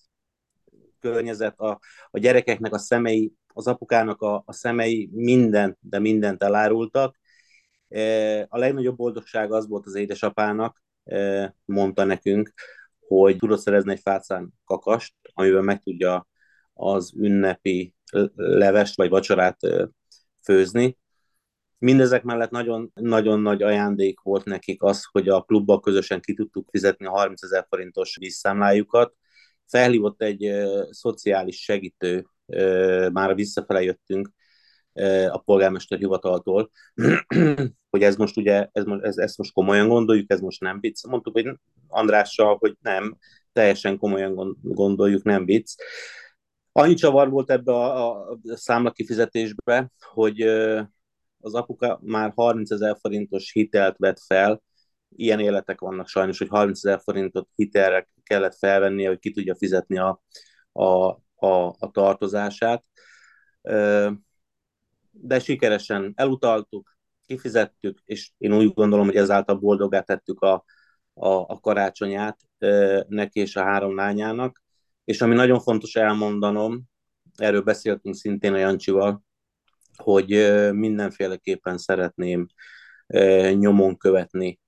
környezet 1.00 1.60
a, 1.60 1.80
a 2.10 2.20
gyerekeknek 2.20 2.74
a 2.74 2.78
szemei, 2.78 3.34
az 3.54 3.68
apukának 3.68 4.22
a, 4.22 4.44
a 4.46 4.54
szemei 4.54 5.10
minden, 5.14 5.78
de 5.80 6.00
mindent 6.00 6.44
elárultak. 6.44 7.20
E, 7.90 8.02
a 8.50 8.58
legnagyobb 8.58 8.96
boldogság 8.96 9.52
az 9.52 9.68
volt 9.68 9.86
az 9.86 9.96
édesapának, 9.96 10.82
e, 11.04 11.56
mondta 11.66 12.04
nekünk, 12.04 12.54
hogy 13.08 13.38
tudod 13.38 13.60
szerezni 13.60 13.92
egy 13.92 14.00
fácán 14.00 14.54
kakast, 14.66 15.14
amiben 15.34 15.64
meg 15.64 15.84
tudja 15.84 16.28
az 16.74 17.14
ünnepi 17.16 17.96
levest 18.36 18.96
vagy 18.96 19.10
vacsorát 19.10 19.58
főzni. 20.44 20.98
Mindezek 21.78 22.24
mellett 22.24 22.50
nagyon, 22.50 22.92
nagyon 22.94 23.40
nagy 23.40 23.64
ajándék 23.64 24.20
volt 24.20 24.46
nekik 24.46 24.84
az, 24.84 25.04
hogy 25.12 25.30
a 25.30 25.42
klubba 25.42 25.80
közösen 25.80 26.22
ki 26.22 26.34
tudtuk 26.34 26.68
fizetni 26.72 27.06
a 27.06 27.12
30 27.12 27.44
ezer 27.44 27.66
forintos 27.70 28.18
vízszámlájukat. 28.20 29.16
Felhívott 29.66 30.22
egy 30.22 30.52
szociális 30.90 31.64
segítő, 31.64 32.26
már 33.12 33.36
visszafele 33.36 33.82
jöttünk 33.82 34.30
a 35.30 35.38
polgármester 35.38 35.98
hivataltól, 35.98 36.72
hogy 37.98 38.06
ez 38.06 38.16
most 38.16 38.38
ugye, 38.38 38.68
ez, 38.72 38.84
ez, 39.02 39.18
ezt 39.18 39.38
most 39.38 39.54
komolyan 39.54 39.88
gondoljuk, 39.88 40.32
ez 40.32 40.40
most 40.40 40.62
nem 40.62 40.80
vicc. 40.80 41.06
Mondtuk, 41.06 41.34
hogy 41.34 41.60
Andrással, 41.88 42.58
hogy 42.60 42.78
nem, 42.82 43.18
teljesen 43.54 43.98
komolyan 43.98 44.58
gondoljuk, 44.62 45.24
nem 45.24 45.46
vicc 45.46 45.76
Annyi 46.78 46.94
csavar 46.94 47.30
volt 47.30 47.52
ebbe 47.52 47.74
a, 47.74 48.22
a 48.30 48.40
számla 48.44 48.92
kifizetésbe, 48.92 49.92
hogy 50.00 50.42
az 51.40 51.54
apuka 51.54 52.00
már 52.04 52.32
30 52.36 52.72
ezer 52.72 52.98
forintos 53.00 53.52
hitelt 53.52 53.98
vett 53.98 54.20
fel, 54.20 54.64
ilyen 55.10 55.40
életek 55.40 55.80
vannak 55.80 56.08
sajnos, 56.08 56.38
hogy 56.38 56.48
30 56.48 56.86
ezer 56.86 57.00
forintot 57.04 57.50
hitelre 57.56 58.08
kellett 58.24 58.58
felvennie, 58.58 59.08
hogy 59.08 59.20
ki 59.20 59.32
tudja 59.32 59.56
fizetni 59.56 59.98
a, 59.98 60.22
a, 60.72 60.84
a, 61.36 61.76
a 61.80 61.92
tartozását. 61.92 62.84
De 65.12 65.40
sikeresen 65.40 66.14
elutaltuk, 66.16 66.97
kifizettük, 67.28 68.00
és 68.06 68.32
én 68.38 68.54
úgy 68.54 68.74
gondolom, 68.74 69.06
hogy 69.06 69.16
ezáltal 69.16 69.56
boldogá 69.56 70.02
tettük 70.02 70.42
a, 70.42 70.54
a, 71.14 71.28
a 71.28 71.60
karácsonyát 71.60 72.40
neki 73.08 73.40
és 73.40 73.56
a 73.56 73.64
három 73.64 73.96
lányának. 73.96 74.64
És 75.04 75.22
ami 75.22 75.36
nagyon 75.36 75.60
fontos 75.60 75.96
elmondanom, 75.96 76.84
erről 77.36 77.62
beszéltünk 77.62 78.16
szintén 78.16 78.54
a 78.54 78.58
Jancsival, 78.58 79.24
hogy 79.98 80.52
mindenféleképpen 80.74 81.78
szeretném 81.78 82.48
nyomon 83.54 83.98
követni 83.98 84.60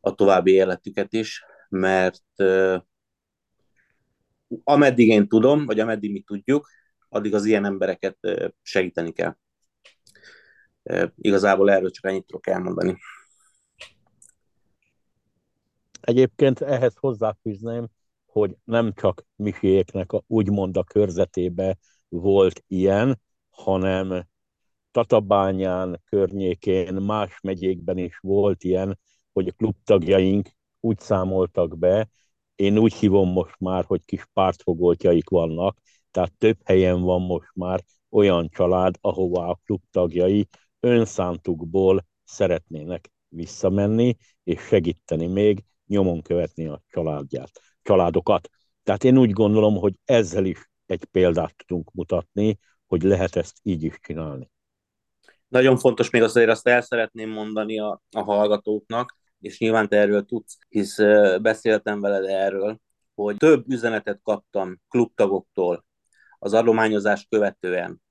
a 0.00 0.14
további 0.14 0.52
életüket 0.52 1.12
is, 1.12 1.44
mert 1.68 2.22
ameddig 4.64 5.08
én 5.08 5.28
tudom, 5.28 5.66
vagy 5.66 5.80
ameddig 5.80 6.12
mi 6.12 6.20
tudjuk, 6.20 6.68
addig 7.08 7.34
az 7.34 7.44
ilyen 7.44 7.64
embereket 7.64 8.18
segíteni 8.62 9.12
kell. 9.12 9.36
Igazából 11.16 11.70
erről 11.70 11.90
csak 11.90 12.06
ennyit 12.06 12.26
tudok 12.26 12.46
elmondani. 12.46 12.98
Egyébként 16.00 16.60
ehhez 16.60 16.94
hozzáfűzném, 16.96 17.88
hogy 18.26 18.56
nem 18.64 18.92
csak 18.92 19.24
Miséknek 19.36 20.12
a, 20.12 20.22
úgymond 20.26 20.76
a 20.76 20.84
körzetébe 20.84 21.76
volt 22.08 22.64
ilyen, 22.66 23.20
hanem 23.50 24.26
Tatabányán 24.90 26.02
környékén, 26.04 26.94
más 26.94 27.40
megyékben 27.42 27.98
is 27.98 28.18
volt 28.20 28.64
ilyen, 28.64 28.98
hogy 29.32 29.48
a 29.48 29.52
klubtagjaink 29.52 30.48
úgy 30.80 30.98
számoltak 30.98 31.78
be, 31.78 32.08
én 32.54 32.78
úgy 32.78 32.94
hívom 32.94 33.32
most 33.32 33.54
már, 33.58 33.84
hogy 33.84 34.04
kis 34.04 34.26
pártfogoltjaik 34.32 35.28
vannak, 35.28 35.78
tehát 36.10 36.32
több 36.38 36.58
helyen 36.64 37.00
van 37.00 37.22
most 37.22 37.50
már 37.54 37.84
olyan 38.10 38.48
család, 38.48 38.94
ahová 39.00 39.46
a 39.46 39.60
klubtagjai 39.64 40.48
önszántukból 40.80 42.06
szeretnének 42.24 43.10
visszamenni, 43.28 44.16
és 44.44 44.60
segíteni 44.60 45.26
még, 45.26 45.64
nyomon 45.86 46.22
követni 46.22 46.66
a 46.66 46.82
családját, 46.88 47.50
családokat. 47.82 48.48
Tehát 48.82 49.04
én 49.04 49.18
úgy 49.18 49.30
gondolom, 49.30 49.76
hogy 49.76 49.94
ezzel 50.04 50.44
is 50.44 50.70
egy 50.86 51.04
példát 51.04 51.54
tudunk 51.56 51.92
mutatni, 51.92 52.58
hogy 52.86 53.02
lehet 53.02 53.36
ezt 53.36 53.56
így 53.62 53.82
is 53.82 53.98
csinálni. 54.00 54.50
Nagyon 55.48 55.76
fontos 55.76 56.10
még 56.10 56.22
azért 56.22 56.50
azt 56.50 56.66
el 56.66 56.80
szeretném 56.80 57.30
mondani 57.30 57.78
a, 57.78 58.02
a 58.10 58.22
hallgatóknak, 58.22 59.16
és 59.40 59.58
nyilván 59.58 59.88
te 59.88 59.96
erről 59.96 60.24
tudsz, 60.24 60.58
hisz 60.68 60.98
beszéltem 61.42 62.00
veled 62.00 62.24
erről, 62.24 62.80
hogy 63.14 63.36
több 63.36 63.70
üzenetet 63.70 64.20
kaptam 64.22 64.80
klubtagoktól 64.88 65.84
az 66.38 66.54
adományozás 66.54 67.26
követően, 67.28 68.02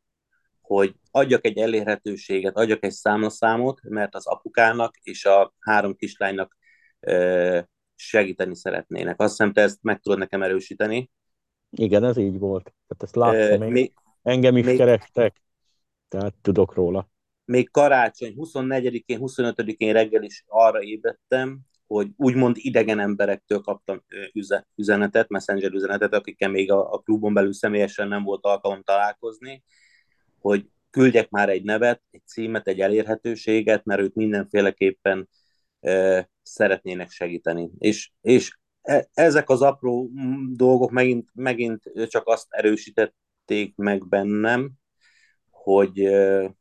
hogy 0.67 0.95
adjak 1.11 1.45
egy 1.45 1.57
elérhetőséget, 1.57 2.57
adjak 2.57 2.83
egy 2.83 2.91
számlaszámot, 2.91 3.79
mert 3.83 4.15
az 4.15 4.27
apukának 4.27 4.95
és 5.01 5.25
a 5.25 5.53
három 5.59 5.95
kislánynak 5.95 6.57
segíteni 7.95 8.55
szeretnének. 8.55 9.21
Azt 9.21 9.29
hiszem, 9.29 9.53
te 9.53 9.61
ezt 9.61 9.79
meg 9.81 9.99
tudod 9.99 10.17
nekem 10.17 10.43
erősíteni. 10.43 11.11
Igen, 11.69 12.03
ez 12.03 12.17
így 12.17 12.39
volt. 12.39 12.63
Tehát 12.87 13.03
ezt 13.03 13.15
láttam, 13.15 13.59
még, 13.59 13.71
még, 13.71 13.93
engem 14.21 14.57
is 14.57 14.65
még, 14.65 14.77
kerestek, 14.77 15.41
tehát 16.07 16.33
tudok 16.41 16.73
róla 16.73 17.09
még 17.47 17.71
karácsony 17.71 18.33
24-én, 18.37 19.19
25-én 19.21 19.93
reggel 19.93 20.23
is 20.23 20.43
arra 20.47 20.81
ébredtem, 20.81 21.59
hogy 21.87 22.09
úgymond 22.15 22.55
idegen 22.59 22.99
emberektől 22.99 23.59
kaptam 23.59 24.03
üzenetet, 24.75 25.29
messenger 25.29 25.71
üzenetet, 25.71 26.13
akikkel 26.13 26.49
még 26.49 26.71
a, 26.71 26.93
a 26.93 26.99
klubon 26.99 27.33
belül 27.33 27.53
személyesen 27.53 28.07
nem 28.07 28.23
volt 28.23 28.45
alkalom 28.45 28.83
találkozni, 28.83 29.63
hogy 30.41 30.69
küldjek 30.89 31.29
már 31.29 31.49
egy 31.49 31.63
nevet, 31.63 32.01
egy 32.11 32.21
címet, 32.25 32.67
egy 32.67 32.79
elérhetőséget, 32.79 33.85
mert 33.85 34.01
ők 34.01 34.13
mindenféleképpen 34.13 35.29
e, 35.79 36.29
szeretnének 36.41 37.09
segíteni. 37.09 37.69
És, 37.77 38.11
és 38.21 38.57
e, 38.81 39.07
ezek 39.13 39.49
az 39.49 39.61
apró 39.61 40.09
dolgok 40.51 40.91
megint, 40.91 41.29
megint 41.33 41.83
csak 42.07 42.27
azt 42.27 42.45
erősítették 42.49 43.75
meg 43.75 44.07
bennem, 44.07 44.71
hogy 45.49 45.99
e, 45.99 46.51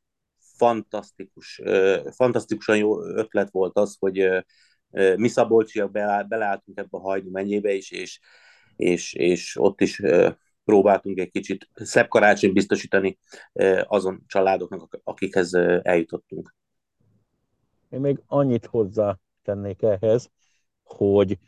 fantasztikus, 0.57 1.61
fantasztikusan 2.11 2.77
jó 2.77 3.03
ötlet 3.03 3.51
volt 3.51 3.77
az, 3.77 3.97
hogy 3.99 4.45
mi 5.17 5.29
Szabolcsiak 5.29 5.91
beleálltunk 6.29 6.79
ebbe 6.79 6.89
a 6.91 7.01
Hajdú 7.01 7.31
mennyébe 7.31 7.73
is, 7.73 7.91
és, 7.91 8.21
és, 8.77 9.15
és 9.15 9.57
ott 9.61 9.81
is 9.81 10.03
próbáltunk 10.67 11.19
egy 11.19 11.31
kicsit 11.31 11.69
szebb 11.75 12.09
karácsony 12.09 12.53
biztosítani 12.53 13.19
azon 13.85 14.25
családoknak, 14.27 15.01
akikhez 15.05 15.55
eljutottunk. 15.83 16.55
Én 17.89 18.01
még 18.01 18.23
annyit 18.27 18.67
hozzá 18.67 19.19
tennék 19.43 19.83
ehhez, 19.83 20.31
hogy 20.83 21.39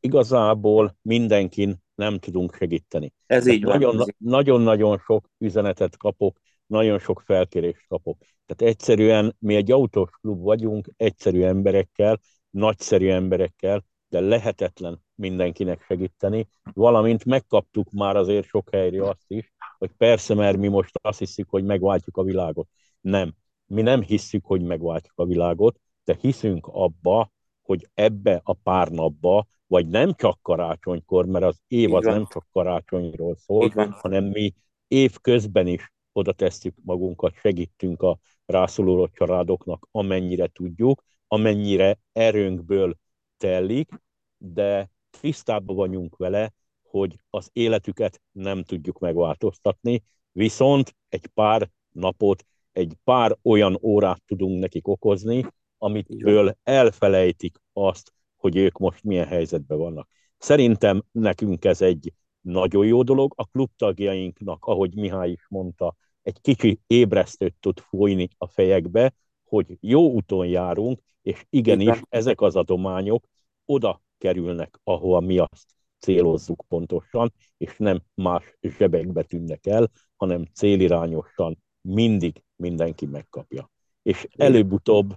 igazából 0.00 0.96
mindenkin 1.02 1.82
nem 1.94 2.18
tudunk 2.18 2.54
segíteni. 2.54 3.12
Ez 3.26 3.46
így 3.46 3.64
van. 3.64 4.04
Nagyon-nagyon 4.18 4.98
sok 4.98 5.30
üzenetet 5.38 5.96
kapok 5.96 6.40
nagyon 6.66 6.98
sok 6.98 7.22
felkérést 7.26 7.86
kapok. 7.88 8.18
Tehát 8.46 8.74
egyszerűen 8.74 9.36
mi 9.38 9.54
egy 9.54 9.72
autós 9.72 10.10
klub 10.20 10.42
vagyunk, 10.42 10.88
egyszerű 10.96 11.42
emberekkel, 11.42 12.20
nagyszerű 12.50 13.10
emberekkel, 13.10 13.84
de 14.08 14.20
lehetetlen 14.20 15.03
mindenkinek 15.14 15.82
segíteni, 15.82 16.48
valamint 16.72 17.24
megkaptuk 17.24 17.90
már 17.90 18.16
azért 18.16 18.46
sok 18.46 18.70
helyre 18.70 19.08
azt 19.08 19.24
is, 19.26 19.52
hogy 19.78 19.90
persze, 19.96 20.34
mert 20.34 20.56
mi 20.56 20.68
most 20.68 20.98
azt 21.02 21.18
hiszük, 21.18 21.50
hogy 21.50 21.64
megváltjuk 21.64 22.16
a 22.16 22.22
világot. 22.22 22.68
Nem. 23.00 23.34
Mi 23.66 23.82
nem 23.82 24.02
hisszük, 24.02 24.44
hogy 24.44 24.62
megváltjuk 24.62 25.18
a 25.18 25.24
világot, 25.24 25.80
de 26.04 26.16
hiszünk 26.20 26.66
abba, 26.66 27.32
hogy 27.62 27.88
ebbe 27.94 28.40
a 28.44 28.52
pár 28.52 28.88
napba, 28.88 29.46
vagy 29.66 29.88
nem 29.88 30.14
csak 30.14 30.38
karácsonykor, 30.42 31.26
mert 31.26 31.44
az 31.44 31.62
év 31.68 31.94
az 31.94 32.04
nem 32.04 32.26
csak 32.26 32.46
karácsonyról 32.52 33.36
szól, 33.36 33.68
hanem 33.90 34.24
mi 34.24 34.54
év 34.88 35.18
közben 35.20 35.66
is 35.66 35.92
oda 36.12 36.32
tesszük 36.32 36.74
magunkat, 36.82 37.34
segítünk 37.34 38.02
a 38.02 38.18
rászoruló 38.46 39.08
családoknak, 39.08 39.88
amennyire 39.90 40.46
tudjuk, 40.46 41.02
amennyire 41.28 41.98
erőnkből 42.12 42.96
telik, 43.36 43.90
de 44.38 44.90
tisztában 45.20 45.76
vagyunk 45.76 46.16
vele, 46.16 46.52
hogy 46.82 47.16
az 47.30 47.50
életüket 47.52 48.20
nem 48.32 48.62
tudjuk 48.62 48.98
megváltoztatni, 48.98 50.02
viszont 50.32 50.96
egy 51.08 51.26
pár 51.26 51.70
napot, 51.92 52.44
egy 52.72 52.94
pár 53.04 53.36
olyan 53.42 53.78
órát 53.82 54.22
tudunk 54.26 54.60
nekik 54.60 54.88
okozni, 54.88 55.46
amitől 55.78 56.56
elfelejtik 56.62 57.56
azt, 57.72 58.12
hogy 58.36 58.56
ők 58.56 58.78
most 58.78 59.02
milyen 59.02 59.26
helyzetben 59.26 59.78
vannak. 59.78 60.08
Szerintem 60.38 61.02
nekünk 61.12 61.64
ez 61.64 61.80
egy 61.80 62.12
nagyon 62.40 62.86
jó 62.86 63.02
dolog. 63.02 63.32
A 63.36 63.44
klubtagjainknak, 63.44 64.64
ahogy 64.64 64.94
Mihály 64.94 65.30
is 65.30 65.46
mondta, 65.48 65.96
egy 66.22 66.40
kicsi 66.40 66.80
ébresztőt 66.86 67.54
tud 67.60 67.80
fújni 67.80 68.28
a 68.38 68.46
fejekbe, 68.46 69.14
hogy 69.44 69.76
jó 69.80 70.10
úton 70.10 70.46
járunk, 70.46 71.00
és 71.22 71.44
igenis 71.50 71.86
Igen. 71.86 72.06
ezek 72.08 72.40
az 72.40 72.56
adományok 72.56 73.26
oda 73.64 74.02
kerülnek, 74.24 74.80
ahova 74.84 75.20
mi 75.20 75.38
azt 75.38 75.74
célozzuk 75.98 76.64
pontosan, 76.68 77.32
és 77.56 77.76
nem 77.76 78.02
más 78.14 78.56
zsebekbe 78.60 79.22
tűnnek 79.22 79.66
el, 79.66 79.90
hanem 80.16 80.44
célirányosan 80.52 81.58
mindig 81.80 82.42
mindenki 82.56 83.06
megkapja. 83.06 83.70
És 84.02 84.28
előbb-utóbb 84.36 85.14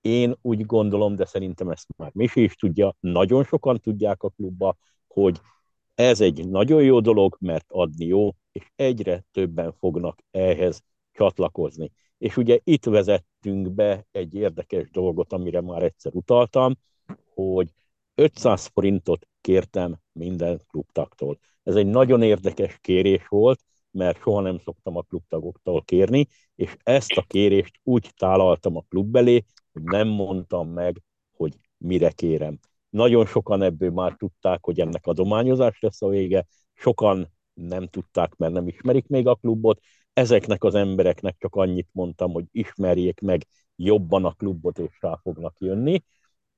én 0.00 0.34
úgy 0.42 0.66
gondolom, 0.66 1.16
de 1.16 1.24
szerintem 1.24 1.68
ezt 1.68 1.86
már 1.96 2.10
Misi 2.14 2.42
is 2.42 2.54
tudja, 2.54 2.96
nagyon 3.00 3.44
sokan 3.44 3.80
tudják 3.80 4.22
a 4.22 4.28
klubba, 4.28 4.76
hogy 5.06 5.40
ez 5.94 6.20
egy 6.20 6.48
nagyon 6.48 6.82
jó 6.82 7.00
dolog, 7.00 7.36
mert 7.40 7.66
adni 7.68 8.06
jó, 8.06 8.30
és 8.52 8.70
egyre 8.76 9.24
többen 9.32 9.72
fognak 9.72 10.18
ehhez 10.30 10.82
csatlakozni. 11.12 11.90
És 12.18 12.36
ugye 12.36 12.58
itt 12.64 12.84
vezettünk 12.84 13.70
be 13.70 14.06
egy 14.10 14.34
érdekes 14.34 14.90
dolgot, 14.90 15.32
amire 15.32 15.60
már 15.60 15.82
egyszer 15.82 16.14
utaltam, 16.14 16.74
hogy 17.34 17.72
500 18.18 18.66
forintot 18.66 19.26
kértem 19.40 19.96
minden 20.12 20.60
klubtaktól. 20.68 21.38
Ez 21.62 21.74
egy 21.74 21.86
nagyon 21.86 22.22
érdekes 22.22 22.78
kérés 22.80 23.26
volt, 23.28 23.60
mert 23.90 24.20
soha 24.20 24.40
nem 24.40 24.58
szoktam 24.58 24.96
a 24.96 25.02
klubtagoktól 25.02 25.82
kérni, 25.82 26.26
és 26.54 26.76
ezt 26.82 27.12
a 27.12 27.24
kérést 27.26 27.80
úgy 27.82 28.10
tálaltam 28.16 28.76
a 28.76 28.84
klub 28.88 29.16
elé, 29.16 29.44
hogy 29.72 29.82
nem 29.82 30.08
mondtam 30.08 30.68
meg, 30.68 31.02
hogy 31.32 31.56
mire 31.76 32.10
kérem. 32.10 32.58
Nagyon 32.90 33.26
sokan 33.26 33.62
ebből 33.62 33.90
már 33.90 34.14
tudták, 34.16 34.64
hogy 34.64 34.80
ennek 34.80 35.06
adományozás 35.06 35.80
lesz 35.80 36.02
a 36.02 36.08
vége, 36.08 36.46
sokan 36.74 37.32
nem 37.54 37.86
tudták, 37.86 38.36
mert 38.36 38.52
nem 38.52 38.68
ismerik 38.68 39.06
még 39.06 39.26
a 39.26 39.34
klubot. 39.34 39.80
Ezeknek 40.12 40.64
az 40.64 40.74
embereknek 40.74 41.36
csak 41.38 41.54
annyit 41.54 41.88
mondtam, 41.92 42.32
hogy 42.32 42.44
ismerjék 42.50 43.20
meg 43.20 43.46
jobban 43.76 44.24
a 44.24 44.32
klubot, 44.32 44.78
és 44.78 44.98
rá 45.00 45.18
fognak 45.22 45.56
jönni. 45.58 46.02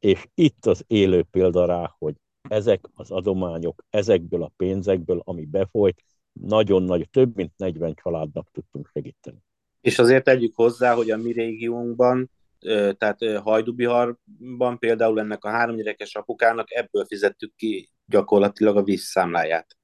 És 0.01 0.27
itt 0.35 0.67
az 0.67 0.85
élő 0.87 1.23
példa 1.31 1.67
rá, 1.67 1.95
hogy 1.99 2.15
ezek 2.49 2.81
az 2.95 3.11
adományok, 3.11 3.85
ezekből 3.91 4.43
a 4.43 4.53
pénzekből, 4.57 5.23
ami 5.25 5.45
befolyt, 5.45 6.03
nagyon 6.33 6.83
nagy, 6.83 7.11
több 7.11 7.37
mint 7.37 7.53
40 7.57 7.95
családnak 7.95 8.51
tudtunk 8.53 8.91
segíteni. 8.93 9.39
És 9.81 9.99
azért 9.99 10.25
tegyük 10.25 10.53
hozzá, 10.55 10.95
hogy 10.95 11.11
a 11.11 11.17
mi 11.17 11.33
régiónkban, 11.33 12.31
tehát 12.97 13.19
Hajdubiharban 13.43 14.79
például 14.79 15.21
ennek 15.21 15.45
a 15.45 15.51
három 15.51 15.77
gyerekes 15.77 16.15
apukának 16.15 16.67
ebből 16.71 17.05
fizettük 17.05 17.55
ki 17.57 17.89
gyakorlatilag 18.07 18.77
a 18.77 18.83
vízszámláját. 18.83 19.77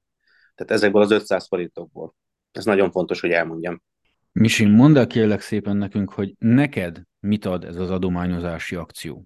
Tehát 0.55 0.71
ezekből 0.71 1.01
az 1.01 1.11
500 1.11 1.47
forintokból. 1.47 2.15
Ez 2.51 2.65
nagyon 2.65 2.91
fontos, 2.91 3.19
hogy 3.19 3.31
elmondjam. 3.31 3.81
Misi, 4.31 4.65
mondd 4.65 4.97
el 4.97 5.07
kérlek 5.07 5.41
szépen 5.41 5.77
nekünk, 5.77 6.13
hogy 6.13 6.35
neked 6.37 7.01
mit 7.19 7.45
ad 7.45 7.63
ez 7.63 7.75
az 7.75 7.89
adományozási 7.89 8.75
akció? 8.75 9.25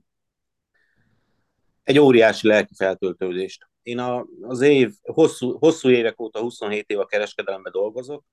Egy 1.84 2.00
óriási 2.00 2.48
lelki 2.48 2.74
feltöltődést. 2.76 3.70
Én 3.82 4.00
a, 4.00 4.26
az 4.41 4.62
év, 4.62 4.94
hosszú, 5.02 5.58
hosszú 5.58 5.89
évek 5.89 6.22
óta, 6.22 6.39
27 6.39 6.89
év 6.89 7.00
a 7.00 7.06
kereskedelemben 7.06 7.72
dolgozok, 7.72 8.24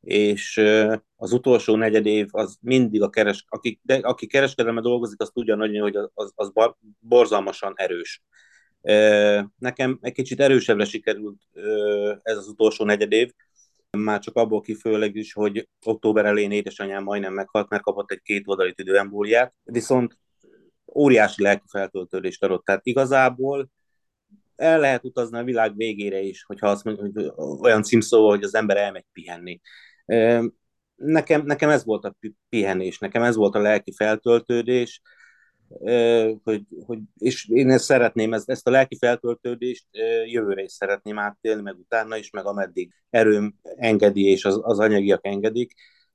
és 0.00 0.62
az 1.16 1.32
utolsó 1.32 1.76
negyed 1.76 2.06
év 2.06 2.26
az 2.30 2.58
mindig 2.60 3.02
a 3.02 3.10
keres, 3.10 3.44
aki, 3.48 3.80
de, 3.82 3.94
aki 3.94 4.26
kereskedelemben 4.26 4.84
dolgozik, 4.84 5.20
az 5.20 5.30
tudja 5.32 5.54
nagyon, 5.54 5.82
hogy 5.82 5.96
az, 5.96 6.32
az 6.34 6.52
bar, 6.52 6.76
borzalmasan 7.00 7.72
erős. 7.76 8.22
Nekem 9.58 9.98
egy 10.00 10.12
kicsit 10.12 10.40
erősebbre 10.40 10.84
sikerült 10.84 11.42
ez 12.22 12.36
az 12.36 12.48
utolsó 12.48 12.84
negyed 12.84 13.12
év, 13.12 13.32
már 13.90 14.20
csak 14.20 14.36
abból 14.36 14.60
kifőleg 14.60 15.16
is, 15.16 15.32
hogy 15.32 15.68
október 15.84 16.24
elején 16.24 16.50
édesanyám 16.50 17.02
majdnem 17.02 17.32
meghalt, 17.32 17.68
mert 17.68 17.82
kapott 17.82 18.10
egy 18.10 18.22
két 18.22 18.42
oldali 18.46 18.74
tüdőembóliát, 18.74 19.54
viszont 19.64 20.18
óriási 20.94 21.42
lelki 21.42 21.66
feltöltődést 21.68 22.44
adott. 22.44 22.64
Tehát 22.64 22.86
igazából 22.86 23.70
el 24.56 24.80
lehet 24.80 25.04
utazni 25.04 25.38
a 25.38 25.44
világ 25.44 25.76
végére 25.76 26.20
is, 26.20 26.42
hogyha 26.42 26.68
azt 26.68 26.84
mondjuk, 26.84 27.14
hogy 27.14 27.32
olyan 27.60 27.82
címszó, 27.82 28.28
hogy 28.28 28.42
az 28.42 28.54
ember 28.54 28.76
elmegy 28.76 29.06
pihenni. 29.12 29.60
Nekem, 30.94 31.42
nekem 31.44 31.70
ez 31.70 31.84
volt 31.84 32.04
a 32.04 32.16
pihenés, 32.48 32.98
nekem 32.98 33.22
ez 33.22 33.36
volt 33.36 33.54
a 33.54 33.60
lelki 33.60 33.92
feltöltődés, 33.92 35.00
hogy, 36.42 36.62
hogy, 36.86 36.98
és 37.18 37.48
én 37.48 37.70
ezt 37.70 37.84
szeretném, 37.84 38.32
ezt, 38.32 38.50
ezt 38.50 38.66
a 38.66 38.70
lelki 38.70 38.96
feltöltődést 38.96 39.86
jövőre 40.26 40.62
is 40.62 40.72
szeretném 40.72 41.18
átélni, 41.18 41.62
meg 41.62 41.78
utána 41.78 42.16
is, 42.16 42.30
meg 42.30 42.46
ameddig 42.46 42.92
erőm 43.10 43.54
engedi, 43.62 44.24
és 44.24 44.44
az, 44.44 44.60
az 44.62 44.78
anyagiak 44.78 45.26
engedik. 45.26 45.72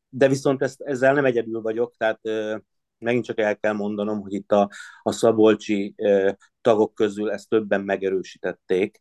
De 0.10 0.28
viszont 0.28 0.62
ezt, 0.62 0.82
ezzel 0.82 1.14
nem 1.14 1.26
egyedül 1.26 1.62
vagyok, 1.62 1.94
tehát 1.98 2.20
megint 3.04 3.26
csak 3.26 3.39
el 3.39 3.58
kell 3.58 3.74
mondanom, 3.74 4.22
hogy 4.22 4.34
itt 4.34 4.52
a, 4.52 4.70
a 5.02 5.12
szabolcsi 5.12 5.96
tagok 6.62 6.94
közül 6.94 7.32
ezt 7.32 7.50
többen 7.50 7.82
megerősítették, 7.82 9.00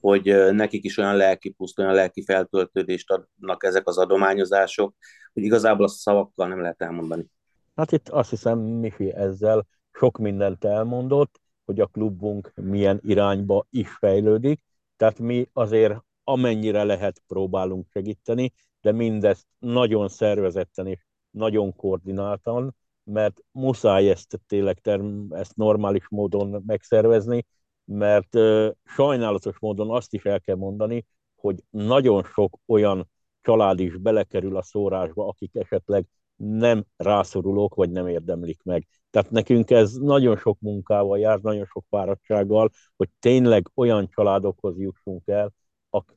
hogy 0.00 0.52
nekik 0.52 0.84
is 0.84 0.98
olyan 0.98 1.16
lelki 1.16 1.50
puszt, 1.50 1.78
olyan 1.78 1.94
lelki 1.94 2.24
feltöltődést 2.24 3.10
adnak 3.10 3.64
ezek 3.64 3.88
az 3.88 3.98
adományozások, 3.98 4.94
hogy 5.32 5.42
igazából 5.42 5.84
azt 5.84 5.98
szavakkal 5.98 6.48
nem 6.48 6.60
lehet 6.60 6.82
elmondani. 6.82 7.26
Hát 7.74 7.92
itt 7.92 8.08
azt 8.08 8.30
hiszem, 8.30 8.58
Mifi 8.58 9.12
ezzel 9.12 9.66
sok 9.92 10.18
mindent 10.18 10.64
elmondott, 10.64 11.40
hogy 11.64 11.80
a 11.80 11.86
klubunk 11.86 12.52
milyen 12.54 13.00
irányba 13.02 13.66
is 13.70 13.88
fejlődik, 13.90 14.60
tehát 14.96 15.18
mi 15.18 15.48
azért 15.52 15.94
amennyire 16.24 16.84
lehet 16.84 17.22
próbálunk 17.26 17.86
segíteni, 17.92 18.52
de 18.80 18.92
mindezt 18.92 19.46
nagyon 19.58 20.08
szervezetten 20.08 20.86
és 20.86 21.06
nagyon 21.30 21.76
koordináltan, 21.76 22.76
mert 23.04 23.40
muszáj 23.50 24.10
ezt 24.10 24.40
tényleg 24.46 24.78
term, 24.78 25.32
ezt 25.32 25.56
normális 25.56 26.08
módon 26.08 26.62
megszervezni, 26.66 27.46
mert 27.84 28.34
uh, 28.34 28.70
sajnálatos 28.84 29.58
módon 29.58 29.90
azt 29.90 30.12
is 30.14 30.24
el 30.24 30.40
kell 30.40 30.56
mondani, 30.56 31.06
hogy 31.34 31.62
nagyon 31.70 32.24
sok 32.24 32.58
olyan 32.66 33.10
család 33.42 33.80
is 33.80 33.96
belekerül 33.96 34.56
a 34.56 34.62
szórásba, 34.62 35.28
akik 35.28 35.54
esetleg 35.54 36.06
nem 36.36 36.84
rászorulók, 36.96 37.74
vagy 37.74 37.90
nem 37.90 38.06
érdemlik 38.06 38.62
meg. 38.62 38.86
Tehát 39.10 39.30
nekünk 39.30 39.70
ez 39.70 39.92
nagyon 39.92 40.36
sok 40.36 40.60
munkával 40.60 41.18
jár, 41.18 41.40
nagyon 41.40 41.64
sok 41.64 41.84
fáradtsággal, 41.88 42.70
hogy 42.96 43.08
tényleg 43.18 43.70
olyan 43.74 44.08
családokhoz 44.08 44.78
jussunk 44.78 45.22
el, 45.26 45.52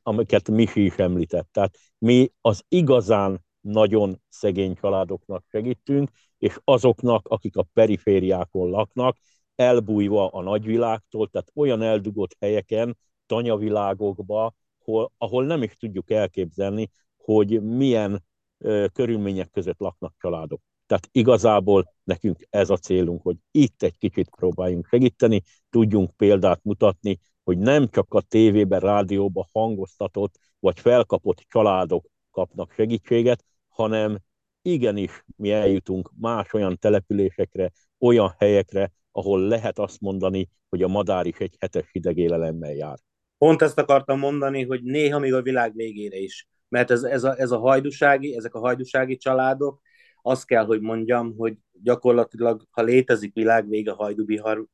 amiket 0.02 0.50
Misi 0.50 0.84
is 0.84 0.96
említett. 0.96 1.48
Tehát 1.52 1.76
mi 1.98 2.32
az 2.40 2.64
igazán 2.68 3.44
nagyon 3.60 4.20
szegény 4.28 4.74
családoknak 4.74 5.44
segítünk, 5.50 6.10
és 6.38 6.58
azoknak, 6.64 7.26
akik 7.28 7.56
a 7.56 7.66
perifériákon 7.72 8.70
laknak, 8.70 9.16
elbújva 9.54 10.28
a 10.28 10.42
nagyvilágtól, 10.42 11.28
tehát 11.28 11.50
olyan 11.54 11.82
eldugott 11.82 12.36
helyeken, 12.40 12.96
tanyavilágokba, 13.26 14.54
ahol, 14.84 15.12
ahol 15.18 15.44
nem 15.44 15.62
is 15.62 15.76
tudjuk 15.76 16.10
elképzelni, 16.10 16.90
hogy 17.16 17.62
milyen 17.62 18.24
ö, 18.58 18.86
körülmények 18.92 19.50
között 19.50 19.78
laknak 19.78 20.14
családok. 20.18 20.60
Tehát 20.86 21.08
igazából 21.12 21.94
nekünk 22.04 22.46
ez 22.50 22.70
a 22.70 22.76
célunk, 22.76 23.22
hogy 23.22 23.36
itt 23.50 23.82
egy 23.82 23.98
kicsit 23.98 24.30
próbáljunk 24.36 24.86
segíteni, 24.86 25.42
tudjunk 25.70 26.16
példát 26.16 26.60
mutatni, 26.62 27.18
hogy 27.44 27.58
nem 27.58 27.88
csak 27.88 28.14
a 28.14 28.20
tévében, 28.20 28.80
rádióban 28.80 29.46
hangoztatott 29.52 30.38
vagy 30.58 30.80
felkapott 30.80 31.38
családok 31.48 32.06
kapnak 32.38 32.72
segítséget, 32.72 33.44
hanem 33.68 34.18
igenis 34.62 35.24
mi 35.36 35.52
eljutunk 35.52 36.10
más 36.20 36.52
olyan 36.52 36.78
településekre, 36.78 37.70
olyan 37.98 38.34
helyekre, 38.38 38.92
ahol 39.12 39.40
lehet 39.40 39.78
azt 39.78 40.00
mondani, 40.00 40.48
hogy 40.68 40.82
a 40.82 40.88
madár 40.88 41.26
is 41.26 41.38
egy 41.38 41.56
hetes 41.58 41.88
hidegélelemmel 41.92 42.72
jár. 42.72 42.98
Pont 43.38 43.62
ezt 43.62 43.78
akartam 43.78 44.18
mondani, 44.18 44.64
hogy 44.64 44.82
néha 44.82 45.18
még 45.18 45.34
a 45.34 45.42
világ 45.42 45.74
végére 45.74 46.16
is. 46.16 46.48
Mert 46.68 46.90
ez, 46.90 47.02
ez, 47.02 47.24
a, 47.24 47.38
ez 47.40 47.50
a 47.50 47.58
hajdusági, 47.58 48.36
ezek 48.36 48.54
a 48.54 48.58
hajdusági 48.58 49.16
családok, 49.16 49.80
azt 50.22 50.46
kell, 50.46 50.64
hogy 50.64 50.80
mondjam, 50.80 51.36
hogy 51.36 51.56
gyakorlatilag, 51.82 52.66
ha 52.70 52.82
létezik 52.82 53.34
világvége 53.34 53.92
Hajdubihar 53.92 54.66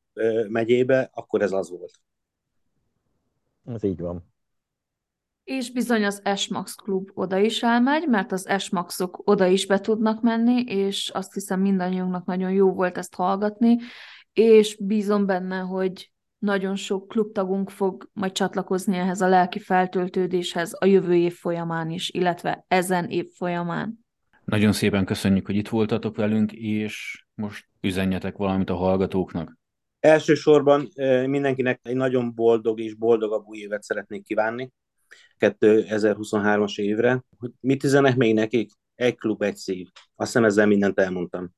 megyébe, 0.47 1.09
akkor 1.13 1.41
ez 1.41 1.51
az 1.51 1.69
volt. 1.69 1.93
Ez 3.65 3.83
így 3.83 3.99
van. 3.99 4.34
És 5.45 5.71
bizony 5.71 6.05
az 6.05 6.21
S-Max 6.35 6.73
klub 6.73 7.09
oda 7.13 7.37
is 7.37 7.63
elmegy, 7.63 8.07
mert 8.07 8.31
az 8.31 8.49
S-Maxok 8.57 9.21
oda 9.23 9.45
is 9.45 9.67
be 9.67 9.79
tudnak 9.79 10.21
menni, 10.21 10.61
és 10.61 11.09
azt 11.13 11.33
hiszem 11.33 11.61
mindannyiunknak 11.61 12.25
nagyon 12.25 12.51
jó 12.51 12.73
volt 12.73 12.97
ezt 12.97 13.15
hallgatni, 13.15 13.77
és 14.33 14.77
bízom 14.79 15.25
benne, 15.25 15.57
hogy 15.57 16.11
nagyon 16.37 16.75
sok 16.75 17.07
klubtagunk 17.07 17.69
fog 17.69 18.09
majd 18.13 18.31
csatlakozni 18.31 18.97
ehhez 18.97 19.21
a 19.21 19.27
lelki 19.27 19.59
feltöltődéshez 19.59 20.75
a 20.79 20.85
jövő 20.85 21.15
év 21.15 21.33
folyamán 21.33 21.89
is, 21.89 22.09
illetve 22.09 22.65
ezen 22.67 23.09
év 23.09 23.27
folyamán. 23.37 24.05
Nagyon 24.45 24.71
szépen 24.71 25.05
köszönjük, 25.05 25.45
hogy 25.45 25.55
itt 25.55 25.69
voltatok 25.69 26.15
velünk, 26.15 26.51
és 26.51 27.25
most 27.33 27.65
üzenjetek 27.81 28.37
valamit 28.37 28.69
a 28.69 28.75
hallgatóknak. 28.75 29.57
Elsősorban 29.99 30.87
mindenkinek 31.25 31.79
egy 31.83 31.95
nagyon 31.95 32.33
boldog 32.33 32.79
és 32.79 32.93
boldogabb 32.93 33.45
új 33.45 33.57
évet 33.57 33.83
szeretnék 33.83 34.23
kívánni 34.23 34.71
2023-as 35.39 36.79
évre. 36.79 37.23
Hogy 37.37 37.51
mit 37.59 37.83
üzenek 37.83 38.15
még 38.15 38.33
nekik? 38.33 38.71
Egy 38.95 39.15
klub, 39.15 39.41
egy 39.41 39.55
szív. 39.55 39.87
Azt 40.15 40.31
hiszem 40.31 40.43
ezzel 40.45 40.65
mindent 40.65 40.99
elmondtam. 40.99 41.51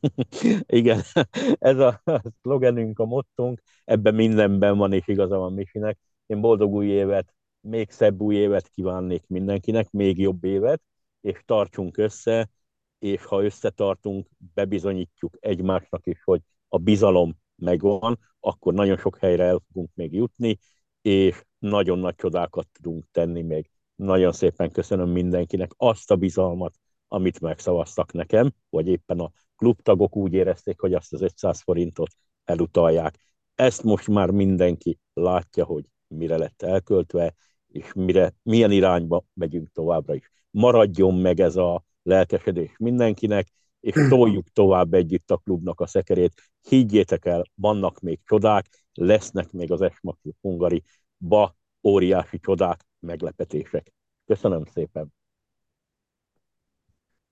Igen, 0.66 1.02
ez 1.58 1.78
a 1.78 2.02
szlogenünk, 2.40 2.98
a 2.98 3.04
mottunk, 3.04 3.62
ebben 3.84 4.14
mindenben 4.14 4.76
van, 4.78 4.92
és 4.92 5.08
igaza 5.08 5.36
van 5.36 5.52
Misinek. 5.52 5.98
Én 6.26 6.40
boldog 6.40 6.72
új 6.72 6.86
évet, 6.86 7.34
még 7.60 7.90
szebb 7.90 8.20
új 8.20 8.34
évet 8.34 8.68
kívánnék 8.68 9.22
mindenkinek, 9.26 9.90
még 9.90 10.18
jobb 10.18 10.44
évet, 10.44 10.82
és 11.20 11.42
tartsunk 11.44 11.96
össze, 11.96 12.50
és 12.98 13.24
ha 13.24 13.44
összetartunk, 13.44 14.28
bebizonyítjuk 14.54 15.36
egymásnak 15.40 16.06
is, 16.06 16.22
hogy 16.24 16.40
a 16.68 16.78
bizalom 16.78 17.36
megvan, 17.56 18.18
akkor 18.40 18.74
nagyon 18.74 18.96
sok 18.96 19.18
helyre 19.18 19.44
el 19.44 19.62
fogunk 19.66 19.90
még 19.94 20.12
jutni, 20.12 20.58
és 21.02 21.44
nagyon 21.62 21.98
nagy 21.98 22.14
csodákat 22.14 22.68
tudunk 22.72 23.04
tenni 23.10 23.42
még. 23.42 23.70
Nagyon 23.94 24.32
szépen 24.32 24.70
köszönöm 24.70 25.10
mindenkinek 25.10 25.70
azt 25.76 26.10
a 26.10 26.16
bizalmat, 26.16 26.74
amit 27.08 27.40
megszavaztak 27.40 28.12
nekem, 28.12 28.52
vagy 28.70 28.88
éppen 28.88 29.20
a 29.20 29.30
klubtagok 29.56 30.16
úgy 30.16 30.32
érezték, 30.32 30.80
hogy 30.80 30.94
azt 30.94 31.12
az 31.12 31.22
500 31.22 31.62
forintot 31.62 32.10
elutalják. 32.44 33.18
Ezt 33.54 33.82
most 33.82 34.08
már 34.08 34.30
mindenki 34.30 34.98
látja, 35.12 35.64
hogy 35.64 35.84
mire 36.06 36.36
lett 36.36 36.62
elköltve, 36.62 37.34
és 37.68 37.92
mire, 37.92 38.34
milyen 38.42 38.70
irányba 38.70 39.24
megyünk 39.34 39.72
továbbra 39.72 40.14
is. 40.14 40.30
Maradjon 40.50 41.14
meg 41.14 41.40
ez 41.40 41.56
a 41.56 41.84
lelkesedés 42.02 42.74
mindenkinek, 42.78 43.48
és 43.80 43.94
toljuk 44.08 44.48
tovább 44.52 44.94
együtt 44.94 45.30
a 45.30 45.36
klubnak 45.36 45.80
a 45.80 45.86
szekerét. 45.86 46.32
Higgyétek 46.68 47.24
el, 47.24 47.42
vannak 47.54 48.00
még 48.00 48.20
csodák, 48.24 48.66
lesznek 48.92 49.50
még 49.50 49.72
az 49.72 49.80
Esmakli 49.80 50.34
Hungari 50.40 50.82
ba 51.22 51.56
óriási 51.82 52.40
csodák, 52.40 52.86
meglepetések. 53.00 53.92
Köszönöm 54.26 54.64
szépen! 54.64 55.14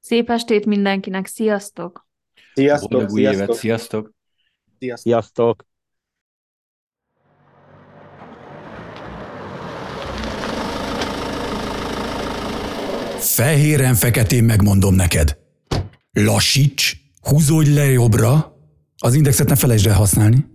Szép 0.01 0.31
estét 0.31 0.67
mindenkinek, 0.67 1.27
sziasztok! 1.27 2.09
Sziasztok! 2.55 2.91
Boldog 2.91 3.11
új 3.11 3.21
évet, 3.21 3.35
Sziasztok! 3.35 3.57
sziasztok! 3.59 4.13
Sziasztok! 4.79 5.03
Sziasztok! 5.03 5.69
Fehéren-feketén 13.19 14.45
megmondom 14.45 14.95
neked. 14.95 15.39
Lassíts, 16.13 16.97
húzódj 17.21 17.71
le 17.71 17.85
jobbra, 17.85 18.57
az 18.97 19.15
indexet 19.15 19.49
ne 19.49 19.57
felejtsd 19.57 19.87
el 19.87 19.95
használni, 19.95 20.47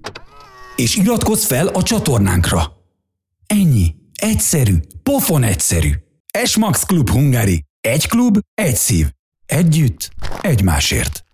és 0.75 0.95
iratkozz 0.95 1.45
fel 1.45 1.67
a 1.67 1.83
csatornánkra. 1.83 2.74
Ennyi. 3.47 3.95
Egyszerű. 4.21 4.75
Pofon 5.03 5.43
egyszerű. 5.43 5.91
Esmax 6.33 6.83
Klub 6.83 7.09
Hungary. 7.09 7.63
Egy 7.81 8.07
klub, 8.07 8.39
egy 8.53 8.75
szív. 8.75 9.11
Együtt, 9.45 10.09
egymásért. 10.41 11.24